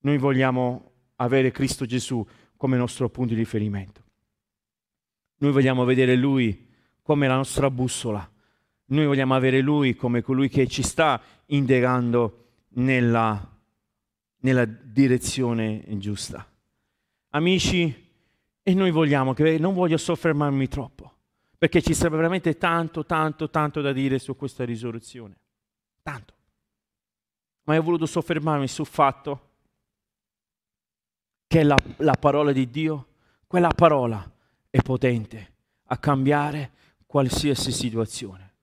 Noi 0.01 0.17
vogliamo 0.17 0.91
avere 1.15 1.51
Cristo 1.51 1.85
Gesù 1.85 2.25
come 2.57 2.75
nostro 2.75 3.09
punto 3.09 3.33
di 3.33 3.39
riferimento. 3.39 4.03
Noi 5.37 5.53
vogliamo 5.53 5.85
vedere 5.85 6.17
Lui 6.17 6.67
come 7.01 7.25
la 7.25 7.37
nostra 7.37 7.71
bussola. 7.71 8.29
Noi 8.87 9.05
vogliamo 9.05 9.33
avere 9.33 9.61
Lui 9.61 9.95
come 9.95 10.21
colui 10.21 10.49
che 10.49 10.67
ci 10.67 10.83
sta 10.83 11.21
indicando 11.45 12.47
nella, 12.73 13.58
nella 14.39 14.65
direzione 14.65 15.83
giusta. 15.97 16.47
Amici, 17.29 18.07
e 18.61 18.73
noi 18.73 18.91
vogliamo, 18.91 19.33
che 19.33 19.57
non 19.57 19.73
voglio 19.73 19.97
soffermarmi 19.97 20.67
troppo, 20.67 21.13
perché 21.57 21.81
ci 21.81 21.93
sarebbe 21.93 22.17
veramente 22.17 22.57
tanto, 22.57 23.05
tanto, 23.05 23.49
tanto 23.49 23.81
da 23.81 23.91
dire 23.91 24.19
su 24.19 24.35
questa 24.35 24.63
risurrezione. 24.63 25.37
Tanto. 26.01 26.33
Ma 27.63 27.73
io 27.73 27.81
ho 27.81 27.83
voluto 27.83 28.05
soffermarmi 28.05 28.67
sul 28.67 28.85
fatto 28.85 29.47
che 31.47 31.63
la, 31.63 31.77
la 31.97 32.13
parola 32.13 32.51
di 32.51 32.69
Dio, 32.69 33.07
quella 33.47 33.69
parola 33.69 34.31
è 34.69 34.81
potente 34.81 35.53
a 35.85 35.97
cambiare 35.97 36.71
qualsiasi 37.05 37.71
situazione. 37.71 38.53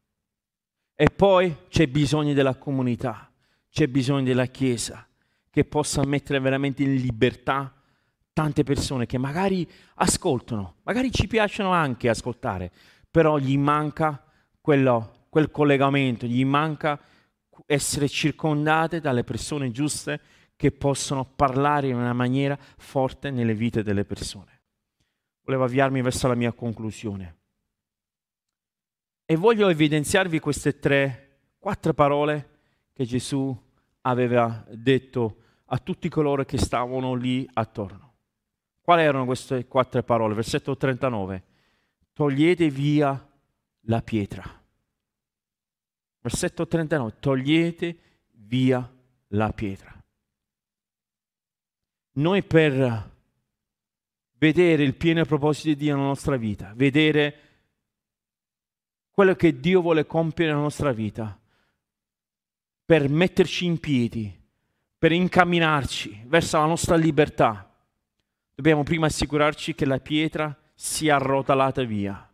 E 0.94 1.10
poi 1.10 1.66
c'è 1.68 1.88
bisogno 1.88 2.32
della 2.32 2.54
comunità, 2.54 3.30
c'è 3.68 3.88
bisogno 3.88 4.24
della 4.24 4.46
Chiesa 4.46 5.06
che 5.56 5.64
possa 5.64 6.04
mettere 6.04 6.38
veramente 6.38 6.82
in 6.82 6.96
libertà 6.96 7.72
tante 8.34 8.62
persone 8.62 9.06
che 9.06 9.16
magari 9.16 9.66
ascoltano, 9.94 10.80
magari 10.82 11.10
ci 11.10 11.26
piacciono 11.26 11.70
anche 11.70 12.10
ascoltare, 12.10 12.70
però 13.10 13.38
gli 13.38 13.56
manca 13.56 14.22
quello, 14.60 15.28
quel 15.30 15.50
collegamento, 15.50 16.26
gli 16.26 16.44
manca 16.44 17.00
essere 17.64 18.06
circondate 18.06 19.00
dalle 19.00 19.24
persone 19.24 19.70
giuste 19.70 20.20
che 20.56 20.72
possono 20.72 21.24
parlare 21.24 21.88
in 21.88 21.96
una 21.96 22.12
maniera 22.12 22.58
forte 22.76 23.30
nelle 23.30 23.54
vite 23.54 23.82
delle 23.82 24.04
persone. 24.04 24.60
Volevo 25.40 25.64
avviarmi 25.64 26.02
verso 26.02 26.28
la 26.28 26.34
mia 26.34 26.52
conclusione. 26.52 27.36
E 29.24 29.36
voglio 29.36 29.70
evidenziarvi 29.70 30.38
queste 30.38 30.78
tre, 30.78 31.54
quattro 31.58 31.94
parole 31.94 32.58
che 32.92 33.06
Gesù 33.06 33.58
aveva 34.02 34.62
detto 34.68 35.44
a 35.66 35.78
tutti 35.78 36.08
coloro 36.08 36.44
che 36.44 36.58
stavano 36.58 37.14
lì 37.14 37.48
attorno. 37.52 38.14
Quali 38.80 39.02
erano 39.02 39.24
queste 39.24 39.66
quattro 39.66 40.02
parole? 40.02 40.34
Versetto 40.34 40.76
39. 40.76 41.44
Togliete 42.12 42.70
via 42.70 43.28
la 43.80 44.02
pietra. 44.02 44.44
Versetto 46.20 46.66
39. 46.66 47.16
Togliete 47.18 47.98
via 48.32 48.88
la 49.28 49.52
pietra. 49.52 49.92
Noi 52.12 52.42
per 52.44 53.14
vedere 54.38 54.82
il 54.82 54.94
pieno 54.94 55.24
proposito 55.24 55.68
di 55.68 55.76
Dio 55.76 55.94
nella 55.94 56.06
nostra 56.06 56.36
vita, 56.36 56.72
vedere 56.74 57.40
quello 59.10 59.34
che 59.34 59.58
Dio 59.58 59.80
vuole 59.80 60.06
compiere 60.06 60.50
nella 60.50 60.62
nostra 60.62 60.92
vita, 60.92 61.38
per 62.84 63.08
metterci 63.08 63.64
in 63.64 63.80
piedi, 63.80 64.45
per 64.98 65.12
incamminarci 65.12 66.24
verso 66.26 66.58
la 66.58 66.66
nostra 66.66 66.96
libertà, 66.96 67.66
Dobbiamo 68.56 68.84
prima 68.84 69.04
assicurarci 69.04 69.74
che 69.74 69.84
la 69.84 69.98
pietra 69.98 70.56
sia 70.74 71.16
arrotolata 71.16 71.82
via. 71.82 72.26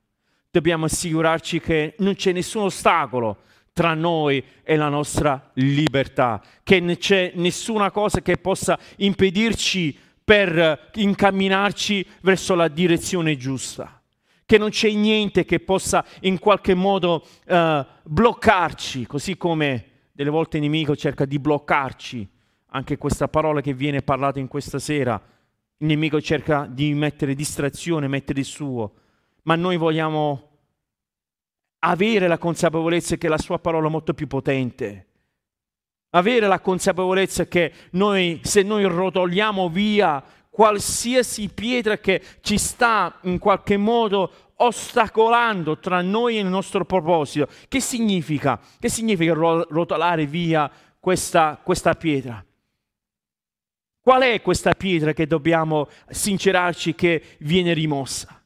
Dobbiamo 0.49 0.85
assicurarci 0.85 1.59
che 1.59 1.97
non 1.99 2.15
c'è 2.15 2.31
nessun 2.31 2.63
ostacolo 2.63 3.39
tra 3.73 3.95
noi 3.95 4.41
e 4.63 4.77
la 4.77 4.89
nostra 4.89 5.51
libertà, 5.55 6.41
che 6.63 6.79
non 6.79 6.97
c'è 6.97 7.33
nessuna 7.35 7.91
cosa 7.91 8.21
che 8.21 8.37
possa 8.37 8.79
impedirci 8.99 9.99
per 10.23 10.91
incamminarci 10.95 12.07
verso 12.21 12.55
la 12.55 12.69
direzione 12.69 13.37
giusta, 13.37 14.01
che 14.47 14.59
non 14.59 14.71
c'è 14.71 14.93
niente 14.93 15.45
che 15.45 15.59
possa 15.59 16.05
in 16.21 16.39
qualche 16.39 16.75
modo 16.75 17.27
uh, 17.49 17.85
bloccarci, 18.05 19.07
così 19.09 19.37
come 19.37 19.87
delle 20.13 20.31
volte 20.31 20.59
il 20.59 20.63
nemico 20.63 20.95
cerca 20.95 21.25
di 21.25 21.41
bloccarci, 21.41 22.29
anche 22.73 22.97
questa 22.99 23.29
parola 23.29 23.61
che 23.61 23.75
viene 23.75 24.03
parlata 24.03 24.39
in 24.39 24.49
questa 24.49 24.79
sera 24.79 25.21
il 25.83 25.87
nemico 25.87 26.21
cerca 26.21 26.67
di 26.71 26.95
mettere 26.95 27.35
distrazione, 27.35 28.07
mettere 28.07 28.41
il 28.41 28.47
suo, 28.47 28.93
ma 29.43 29.57
noi 29.57 29.77
vogliamo 29.77 30.51
avere 31.81 32.29
la 32.29 32.39
consapevolezza 32.39 33.17
che 33.17 33.29
la 33.29 33.39
sua 33.39 33.59
parola 33.59 33.89
è 33.89 33.91
molto 33.91 34.15
più 34.15 34.29
potente. 34.29 35.07
Avere 36.11 36.47
la 36.47 36.61
consapevolezza 36.61 37.47
che 37.47 37.73
noi, 37.93 38.41
se 38.45 38.63
noi 38.63 38.85
rotoliamo 38.85 39.69
via 39.69 40.23
qualsiasi 40.49 41.49
pietra 41.49 41.99
che 41.99 42.23
ci 42.43 42.59
sta 42.59 43.19
in 43.23 43.39
qualche 43.39 43.77
modo 43.77 44.31
ostacolando 44.57 45.79
tra 45.79 46.01
noi 46.01 46.37
e 46.37 46.41
il 46.41 46.47
nostro 46.47 46.85
proposito, 46.85 47.49
che 47.67 47.81
significa? 47.81 48.61
Che 48.79 48.89
significa 48.89 49.33
rotolare 49.33 50.27
via 50.27 50.71
questa, 51.01 51.59
questa 51.61 51.95
pietra? 51.95 52.45
Qual 54.03 54.23
è 54.23 54.43
questa 54.43 54.73
pietra 54.73 55.13
che 55.13 55.29
dobbiamo 55.29 55.87
sincerarci 56.11 56.97
che 56.97 57.23
viene 57.39 57.73
rimossa? 57.73 58.43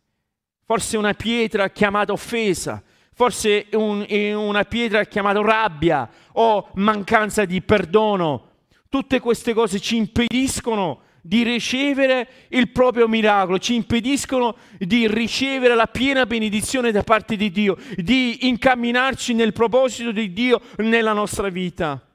Forse 0.66 0.98
una 0.98 1.14
pietra 1.14 1.70
chiamata 1.70 2.12
offesa, 2.12 2.82
forse 3.14 3.66
un, 3.72 4.04
una 4.36 4.64
pietra 4.64 5.06
chiamata 5.06 5.40
rabbia 5.40 6.10
o 6.32 6.68
mancanza 6.74 7.46
di 7.46 7.62
perdono. 7.62 8.50
Tutte 8.90 9.18
queste 9.18 9.54
cose 9.54 9.80
ci 9.80 9.96
impediscono 9.96 11.00
di 11.22 11.42
ricevere 11.42 12.28
il 12.48 12.68
proprio 12.68 13.08
miracolo, 13.08 13.58
ci 13.58 13.76
impediscono 13.76 14.56
di 14.76 15.08
ricevere 15.08 15.74
la 15.74 15.86
piena 15.86 16.26
benedizione 16.26 16.92
da 16.92 17.02
parte 17.02 17.34
di 17.34 17.50
Dio, 17.50 17.78
di 17.96 18.46
incamminarci 18.46 19.32
nel 19.32 19.54
proposito 19.54 20.12
di 20.12 20.34
Dio 20.34 20.60
nella 20.76 21.14
nostra 21.14 21.48
vita 21.48 22.06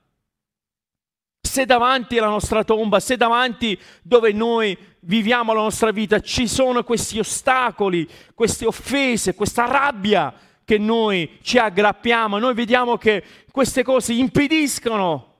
se 1.51 1.65
davanti 1.65 2.17
alla 2.17 2.29
nostra 2.29 2.63
tomba, 2.63 3.01
se 3.01 3.17
davanti 3.17 3.77
dove 4.01 4.31
noi 4.31 4.77
viviamo 5.01 5.51
la 5.51 5.63
nostra 5.63 5.91
vita 5.91 6.21
ci 6.21 6.47
sono 6.47 6.85
questi 6.85 7.19
ostacoli, 7.19 8.09
queste 8.33 8.65
offese, 8.65 9.35
questa 9.35 9.65
rabbia 9.65 10.33
che 10.63 10.77
noi 10.77 11.39
ci 11.41 11.57
aggrappiamo, 11.57 12.37
noi 12.37 12.53
vediamo 12.53 12.97
che 12.97 13.21
queste 13.51 13.83
cose 13.83 14.13
impediscono, 14.13 15.39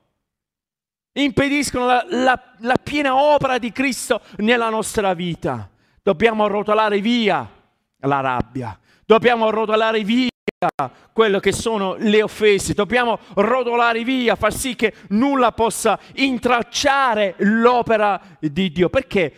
impediscono 1.13 1.85
la, 1.85 2.05
la, 2.09 2.43
la 2.57 2.75
piena 2.83 3.15
opera 3.15 3.57
di 3.57 3.71
Cristo 3.71 4.19
nella 4.39 4.67
nostra 4.67 5.13
vita. 5.13 5.69
Dobbiamo 6.03 6.47
rotolare 6.47 6.99
via 6.99 7.49
la 7.99 8.19
rabbia, 8.19 8.77
dobbiamo 9.05 9.49
rotolare 9.49 10.03
via 10.03 10.30
quello 11.11 11.39
che 11.39 11.51
sono 11.51 11.95
le 11.95 12.21
offese, 12.21 12.73
dobbiamo 12.73 13.17
rotolare 13.33 14.03
via, 14.03 14.35
far 14.35 14.53
sì 14.53 14.75
che 14.75 14.93
nulla 15.09 15.53
possa 15.53 15.99
intracciare 16.15 17.33
l'opera 17.39 18.21
di 18.39 18.71
Dio. 18.71 18.87
Perché 18.89 19.33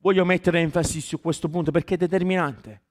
voglio 0.00 0.26
mettere 0.26 0.60
enfasi 0.60 1.00
su 1.00 1.22
questo 1.22 1.48
punto? 1.48 1.70
Perché 1.70 1.94
è 1.94 1.96
determinante. 1.96 2.82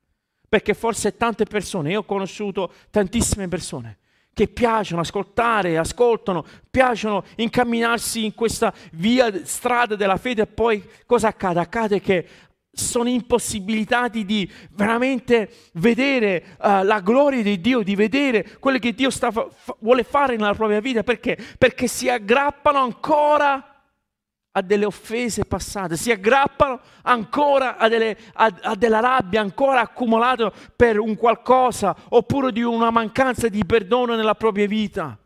Perché 0.49 0.73
forse 0.73 1.17
tante 1.17 1.45
persone, 1.45 1.91
io 1.91 1.99
ho 1.99 2.05
conosciuto 2.05 2.71
tantissime 2.89 3.47
persone 3.47 3.99
che 4.37 4.47
piacciono 4.47 5.01
ascoltare, 5.01 5.79
ascoltano, 5.79 6.45
piacciono 6.69 7.23
incamminarsi 7.37 8.23
in 8.23 8.35
questa 8.35 8.71
via, 8.91 9.31
strada 9.43 9.95
della 9.95 10.17
fede 10.17 10.43
e 10.43 10.45
poi 10.45 10.87
cosa 11.07 11.29
accade? 11.29 11.59
Accade 11.59 11.99
che 11.99 12.27
sono 12.77 13.09
impossibilitati 13.09 14.23
di 14.23 14.49
veramente 14.71 15.49
vedere 15.73 16.57
uh, 16.59 16.83
la 16.83 16.99
gloria 16.99 17.41
di 17.41 17.59
Dio, 17.59 17.81
di 17.81 17.95
vedere 17.95 18.57
quello 18.59 18.77
che 18.77 18.93
Dio 18.93 19.09
sta, 19.09 19.31
fa, 19.31 19.47
vuole 19.79 20.03
fare 20.03 20.35
nella 20.35 20.53
propria 20.53 20.79
vita. 20.79 21.03
Perché? 21.03 21.37
Perché 21.57 21.87
si 21.87 22.07
aggrappano 22.07 22.79
ancora 22.79 23.71
a 24.51 24.61
delle 24.61 24.85
offese 24.85 25.45
passate, 25.45 25.97
si 25.97 26.11
aggrappano 26.11 26.79
ancora 27.03 27.77
a, 27.77 27.87
delle, 27.87 28.17
a, 28.33 28.55
a 28.61 28.75
della 28.75 28.99
rabbia 28.99 29.41
ancora 29.41 29.81
accumulata 29.81 30.51
per 30.75 30.99
un 30.99 31.15
qualcosa 31.15 31.95
oppure 32.09 32.51
di 32.51 32.61
una 32.61 32.89
mancanza 32.89 33.49
di 33.49 33.63
perdono 33.65 34.15
nella 34.15 34.35
propria 34.35 34.65
vita. 34.65 35.17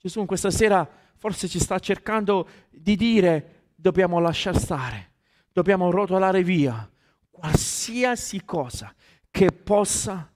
Gesù 0.00 0.20
in 0.20 0.26
questa 0.26 0.50
sera 0.50 0.88
forse 1.16 1.48
ci 1.48 1.58
sta 1.58 1.78
cercando 1.78 2.48
di 2.70 2.96
dire 2.96 3.64
dobbiamo 3.74 4.20
lasciar 4.20 4.56
stare 4.56 5.09
dobbiamo 5.52 5.90
rotolare 5.90 6.42
via 6.42 6.88
qualsiasi 7.30 8.44
cosa 8.44 8.94
che 9.30 9.50
possa 9.52 10.30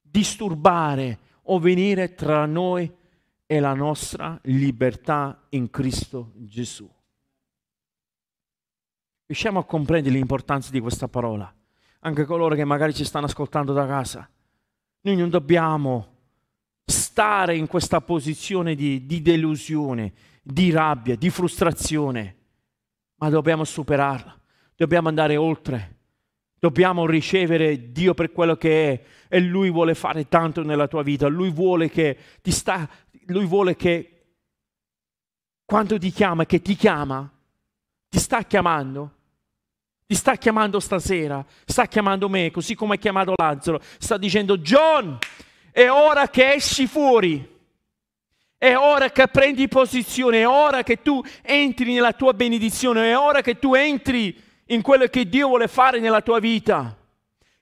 disturbare 0.00 1.18
o 1.44 1.58
venire 1.58 2.14
tra 2.14 2.46
noi 2.46 2.90
e 3.46 3.60
la 3.60 3.74
nostra 3.74 4.38
libertà 4.44 5.46
in 5.50 5.70
Cristo 5.70 6.32
Gesù. 6.36 6.88
Riusciamo 9.26 9.58
a 9.58 9.64
comprendere 9.64 10.14
l'importanza 10.14 10.70
di 10.70 10.80
questa 10.80 11.08
parola, 11.08 11.52
anche 12.00 12.24
coloro 12.24 12.54
che 12.54 12.64
magari 12.64 12.94
ci 12.94 13.04
stanno 13.04 13.26
ascoltando 13.26 13.72
da 13.72 13.86
casa. 13.86 14.28
Noi 15.00 15.16
non 15.16 15.28
dobbiamo 15.28 16.12
stare 16.84 17.56
in 17.56 17.66
questa 17.66 18.00
posizione 18.00 18.74
di, 18.74 19.06
di 19.06 19.22
delusione, 19.22 20.12
di 20.42 20.70
rabbia, 20.70 21.16
di 21.16 21.30
frustrazione, 21.30 22.36
ma 23.24 23.30
dobbiamo 23.30 23.64
superarla, 23.64 24.38
dobbiamo 24.76 25.08
andare 25.08 25.36
oltre, 25.36 25.96
dobbiamo 26.58 27.06
ricevere 27.06 27.90
Dio 27.90 28.12
per 28.12 28.32
quello 28.32 28.54
che 28.56 28.92
è. 28.92 29.04
E 29.28 29.40
Lui 29.40 29.70
vuole 29.70 29.94
fare 29.94 30.28
tanto 30.28 30.62
nella 30.62 30.86
tua 30.88 31.02
vita, 31.02 31.26
Lui 31.26 31.50
vuole 31.50 31.88
che 31.88 32.18
ti 32.42 32.50
sta, 32.50 32.86
Lui 33.28 33.46
vuole 33.46 33.76
che 33.76 34.26
quando 35.64 35.96
ti 35.96 36.10
chiama, 36.10 36.44
che 36.44 36.60
ti 36.60 36.74
chiama, 36.74 37.26
ti 38.10 38.18
sta 38.18 38.42
chiamando, 38.42 39.10
ti 40.04 40.14
sta 40.14 40.36
chiamando 40.36 40.78
stasera, 40.78 41.42
sta 41.64 41.86
chiamando 41.86 42.28
me, 42.28 42.50
così 42.50 42.74
come 42.74 42.96
ha 42.96 42.98
chiamato 42.98 43.32
Lazzaro, 43.34 43.80
sta 43.96 44.18
dicendo 44.18 44.58
John, 44.58 45.16
è 45.70 45.88
ora 45.88 46.28
che 46.28 46.52
esci 46.52 46.86
fuori. 46.86 47.52
È 48.64 48.78
ora 48.78 49.10
che 49.10 49.28
prendi 49.28 49.68
posizione, 49.68 50.40
è 50.40 50.48
ora 50.48 50.82
che 50.82 51.02
tu 51.02 51.22
entri 51.42 51.92
nella 51.92 52.14
tua 52.14 52.32
benedizione, 52.32 53.10
è 53.10 53.18
ora 53.18 53.42
che 53.42 53.58
tu 53.58 53.74
entri 53.74 54.34
in 54.68 54.80
quello 54.80 55.04
che 55.08 55.28
Dio 55.28 55.48
vuole 55.48 55.68
fare 55.68 56.00
nella 56.00 56.22
tua 56.22 56.38
vita. 56.38 56.96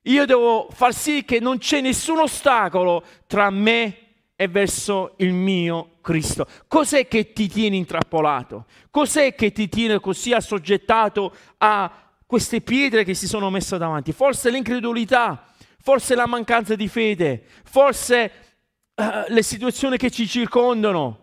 Io 0.02 0.24
devo 0.26 0.68
far 0.70 0.94
sì 0.94 1.24
che 1.24 1.40
non 1.40 1.58
c'è 1.58 1.80
nessun 1.80 2.20
ostacolo 2.20 3.02
tra 3.26 3.50
me 3.50 3.96
e 4.36 4.46
verso 4.46 5.14
il 5.16 5.32
mio 5.32 5.94
Cristo. 6.02 6.46
Cos'è 6.68 7.08
che 7.08 7.32
ti 7.32 7.48
tiene 7.48 7.74
intrappolato? 7.74 8.66
Cos'è 8.88 9.34
che 9.34 9.50
ti 9.50 9.68
tiene 9.68 9.98
così 9.98 10.32
assoggettato 10.32 11.34
a 11.58 11.90
queste 12.24 12.60
pietre 12.60 13.02
che 13.02 13.14
si 13.14 13.26
sono 13.26 13.50
messe 13.50 13.76
davanti? 13.76 14.12
Forse 14.12 14.50
l'incredulità, 14.50 15.48
forse 15.80 16.14
la 16.14 16.26
mancanza 16.26 16.76
di 16.76 16.86
fede, 16.86 17.42
forse 17.64 18.51
uh, 18.94 19.04
le 19.28 19.42
situazioni 19.42 19.96
che 19.96 20.10
ci 20.10 20.26
circondano. 20.26 21.18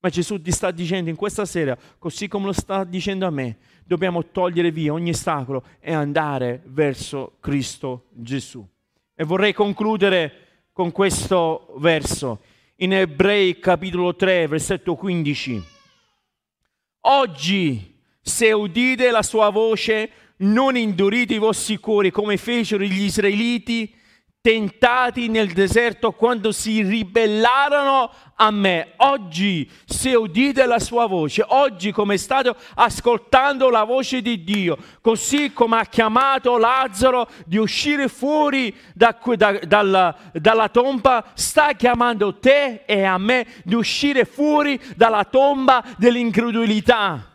Ma 0.00 0.10
Gesù 0.10 0.40
ti 0.40 0.50
sta 0.50 0.70
dicendo 0.70 1.08
in 1.08 1.16
questa 1.16 1.46
sera, 1.46 1.78
così 1.98 2.28
come 2.28 2.46
lo 2.46 2.52
sta 2.52 2.84
dicendo 2.84 3.26
a 3.26 3.30
me, 3.30 3.56
dobbiamo 3.84 4.26
togliere 4.26 4.70
via 4.70 4.92
ogni 4.92 5.10
ostacolo 5.10 5.64
e 5.80 5.94
andare 5.94 6.60
verso 6.66 7.36
Cristo 7.40 8.08
Gesù. 8.10 8.66
E 9.14 9.24
vorrei 9.24 9.54
concludere 9.54 10.68
con 10.72 10.92
questo 10.92 11.72
verso 11.78 12.40
in 12.76 12.92
Ebrei 12.92 13.58
capitolo 13.58 14.14
3, 14.14 14.46
versetto 14.46 14.94
15. 14.94 15.62
Oggi, 17.02 17.98
se 18.20 18.52
udite 18.52 19.10
la 19.10 19.22
sua 19.22 19.50
voce, 19.50 20.10
non 20.38 20.76
indurite 20.76 21.34
i 21.34 21.38
vostri 21.38 21.78
cuori 21.78 22.10
come 22.10 22.36
fecero 22.36 22.82
gli 22.82 23.02
israeliti 23.02 23.94
tentati 24.44 25.28
nel 25.28 25.54
deserto 25.54 26.12
quando 26.12 26.52
si 26.52 26.82
ribellarono 26.82 28.10
a 28.34 28.50
me. 28.50 28.92
Oggi, 28.96 29.66
se 29.86 30.14
udite 30.14 30.66
la 30.66 30.78
sua 30.78 31.06
voce, 31.06 31.42
oggi 31.48 31.92
come 31.92 32.18
state 32.18 32.54
ascoltando 32.74 33.70
la 33.70 33.84
voce 33.84 34.20
di 34.20 34.44
Dio, 34.44 34.76
così 35.00 35.54
come 35.54 35.78
ha 35.78 35.86
chiamato 35.86 36.58
Lazzaro 36.58 37.26
di 37.46 37.56
uscire 37.56 38.08
fuori 38.08 38.76
da, 38.92 39.18
da, 39.34 39.58
dalla, 39.62 40.14
dalla 40.34 40.68
tomba, 40.68 41.24
sta 41.32 41.72
chiamando 41.72 42.38
te 42.38 42.82
e 42.84 43.02
a 43.02 43.16
me 43.16 43.46
di 43.64 43.74
uscire 43.74 44.26
fuori 44.26 44.78
dalla 44.94 45.24
tomba 45.24 45.82
dell'incredulità 45.96 47.32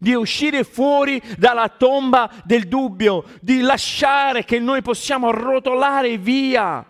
di 0.00 0.14
uscire 0.14 0.64
fuori 0.64 1.22
dalla 1.36 1.68
tomba 1.68 2.32
del 2.44 2.66
dubbio, 2.66 3.24
di 3.42 3.60
lasciare 3.60 4.44
che 4.44 4.58
noi 4.58 4.80
possiamo 4.80 5.30
rotolare 5.30 6.16
via, 6.16 6.84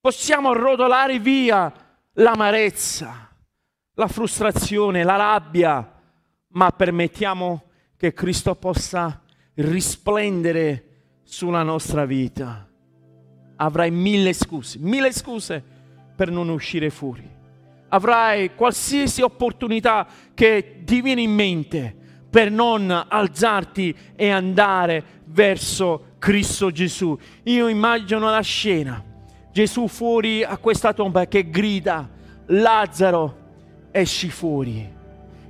possiamo 0.00 0.54
rotolare 0.54 1.18
via 1.18 1.70
l'amarezza, 2.14 3.28
la 3.94 4.08
frustrazione, 4.08 5.04
la 5.04 5.16
rabbia, 5.16 6.00
ma 6.48 6.70
permettiamo 6.70 7.64
che 7.98 8.14
Cristo 8.14 8.54
possa 8.54 9.22
risplendere 9.56 11.20
sulla 11.22 11.62
nostra 11.62 12.06
vita. 12.06 12.66
Avrai 13.56 13.90
mille 13.90 14.32
scuse, 14.32 14.78
mille 14.78 15.12
scuse 15.12 15.62
per 16.16 16.30
non 16.30 16.48
uscire 16.48 16.88
fuori 16.88 17.40
avrai 17.94 18.54
qualsiasi 18.54 19.22
opportunità 19.22 20.06
che 20.34 20.82
ti 20.84 21.00
viene 21.00 21.22
in 21.22 21.32
mente 21.32 21.94
per 22.28 22.50
non 22.50 22.90
alzarti 23.08 23.94
e 24.16 24.30
andare 24.30 25.20
verso 25.26 26.14
Cristo 26.18 26.70
Gesù. 26.70 27.16
Io 27.44 27.68
immagino 27.68 28.30
la 28.30 28.40
scena, 28.40 29.02
Gesù 29.52 29.88
fuori 29.88 30.42
a 30.42 30.56
questa 30.56 30.94
tomba 30.94 31.26
che 31.26 31.50
grida, 31.50 32.08
Lazzaro, 32.46 33.36
esci 33.90 34.30
fuori. 34.30 35.00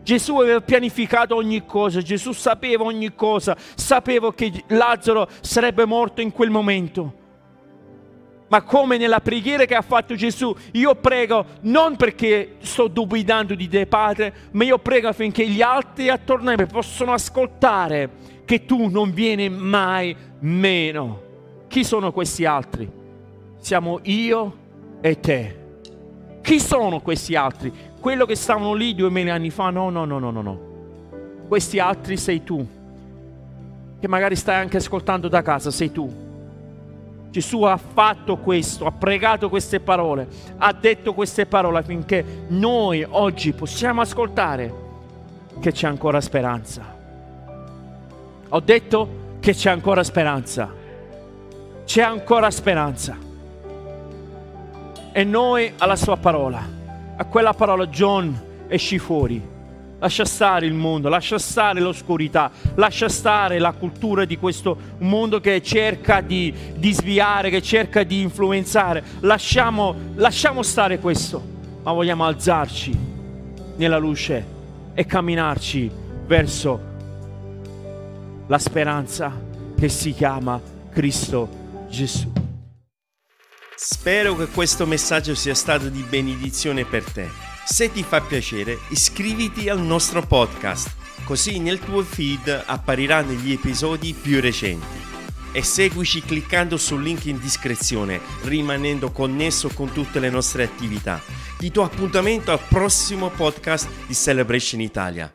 Gesù 0.03 0.37
aveva 0.39 0.61
pianificato 0.61 1.37
ogni 1.37 1.65
cosa, 1.65 2.03
Gesù 2.03 2.33
sapeva 2.33 2.83
ogni 2.83 3.15
cosa, 3.15 3.57
sapeva 3.77 4.35
che 4.35 4.65
Lazzaro 4.67 5.29
sarebbe 5.41 5.85
morto 5.85 6.21
in 6.21 6.33
quel 6.33 6.51
momento 6.51 7.21
ma 8.53 8.61
come 8.61 8.99
nella 8.99 9.21
preghiera 9.21 9.65
che 9.65 9.75
ha 9.75 9.81
fatto 9.81 10.15
Gesù, 10.15 10.55
io 10.73 10.95
prego 10.97 11.47
non 11.63 11.97
perché 11.97 12.57
sto 12.59 12.87
dubitando 12.87 13.55
di 13.55 13.67
te, 13.67 13.87
Padre, 13.87 14.35
ma 14.51 14.65
io 14.65 14.77
prego 14.77 15.09
affinché 15.09 15.49
gli 15.49 15.63
altri 15.63 16.11
attorno 16.11 16.51
a 16.51 16.55
me 16.55 16.67
possano 16.67 17.15
ascoltare 17.15 18.11
che 18.45 18.67
tu 18.67 18.91
non 18.91 19.11
vieni 19.15 19.49
mai 19.49 20.15
meno. 20.41 21.23
Chi 21.67 21.83
sono 21.83 22.13
questi 22.13 22.45
altri? 22.45 22.87
Siamo 23.57 24.01
io 24.03 24.57
e 25.01 25.19
te. 25.19 25.57
Chi 26.43 26.61
sono 26.61 27.01
questi 27.01 27.35
altri? 27.35 27.73
Quello 27.99 28.27
che 28.27 28.35
stavano 28.35 28.75
lì 28.75 28.95
duemila 28.95 29.33
anni 29.33 29.49
fa? 29.49 29.71
No, 29.71 29.89
no, 29.89 30.05
no, 30.05 30.19
no, 30.19 30.31
no, 30.31 30.43
no. 30.43 30.61
Questi 31.49 31.79
altri 31.79 32.19
sei 32.19 32.45
tu. 32.45 32.67
Che 33.99 34.09
magari 34.09 34.37
stai 34.37 34.57
anche 34.57 34.77
ascoltando 34.77 35.29
da 35.29 35.41
casa, 35.41 35.71
sei 35.71 35.91
tu 35.91 36.31
Gesù 37.33 37.63
ha 37.63 37.79
fatto 37.79 38.37
questo, 38.37 38.85
ha 38.85 38.93
pregato 38.93 39.49
queste 39.49 39.81
parole, 39.81 40.29
ha 40.59 40.71
detto 40.75 41.15
queste 41.15 41.47
parole 41.47 41.79
affinché 41.79 42.45
noi 42.49 43.03
oggi 43.09 43.55
possiamo 43.55 44.03
ascoltare 44.03 44.75
che 45.59 45.73
c'è 45.73 45.87
ancora 45.87 46.21
speranza. 46.21 46.95
Ho 48.51 48.61
detto 48.61 49.09
che 49.41 49.55
c'è 49.55 49.71
ancora 49.71 50.05
speranza. 50.05 50.71
C'è 51.87 52.03
ancora 52.03 52.51
speranza. 52.51 53.17
E 55.11 55.25
noi 55.25 55.73
alla 55.79 55.97
sua 55.97 56.19
parola, 56.19 56.63
a 57.17 57.25
quella 57.25 57.55
parola 57.55 57.87
John 57.87 58.67
esci 58.69 58.99
fuori 58.99 59.52
Lascia 60.03 60.25
stare 60.25 60.67
il 60.67 60.75
mondo, 60.75 61.09
lascia 61.09 61.39
stare 61.39 61.79
l'oscurità, 61.79 62.51
lascia 62.75 63.09
stare 63.09 63.61
la 63.61 63.71
cultura 63.71 64.25
di 64.25 64.37
questo 64.37 64.77
mondo 64.99 65.39
che 65.41 65.63
cerca 65.63 66.21
di, 66.21 66.53
di 66.75 66.93
sviare, 66.93 67.51
che 67.51 67.63
cerca 67.63 68.03
di 68.03 68.21
influenzare. 68.21 69.05
Lasciamo, 69.21 69.95
lasciamo 70.17 70.65
stare 70.65 70.99
questo, 70.99 71.41
ma 71.85 71.93
vogliamo 71.93 72.25
alzarci 72.25 72.99
nella 73.77 73.99
luce 73.99 74.45
e 74.93 75.07
camminarci 75.07 75.89
verso 76.27 76.81
la 78.49 78.59
speranza 78.59 79.33
che 79.79 79.89
si 79.89 80.13
chiama 80.15 80.61
Cristo 80.91 81.49
Gesù. 81.89 82.29
Spero 83.77 84.35
che 84.35 84.47
questo 84.47 84.85
messaggio 84.85 85.37
sia 85.37 85.55
stato 85.55 85.89
di 85.89 86.05
benedizione 86.09 86.85
per 86.85 87.05
te. 87.05 87.52
Se 87.65 87.91
ti 87.93 88.03
fa 88.03 88.21
piacere, 88.21 88.81
iscriviti 88.89 89.69
al 89.69 89.81
nostro 89.81 90.21
podcast, 90.27 90.95
così 91.25 91.61
nel 91.61 91.79
tuo 91.79 92.03
feed 92.03 92.65
appariranno 92.67 93.33
gli 93.33 93.53
episodi 93.53 94.15
più 94.15 94.41
recenti. 94.41 95.01
E 95.53 95.63
seguici 95.63 96.23
cliccando 96.23 96.77
sul 96.77 97.03
link 97.03 97.27
in 97.27 97.39
descrizione, 97.39 98.21
rimanendo 98.43 99.13
connesso 99.13 99.69
con 99.69 99.93
tutte 99.93 100.19
le 100.19 100.29
nostre 100.29 100.65
attività. 100.65 101.21
Ti 101.57 101.71
do 101.71 101.85
appuntamento 101.85 102.51
al 102.51 102.61
prossimo 102.69 103.29
podcast 103.29 103.89
di 104.07 104.15
Celebration 104.15 104.81
Italia. 104.81 105.33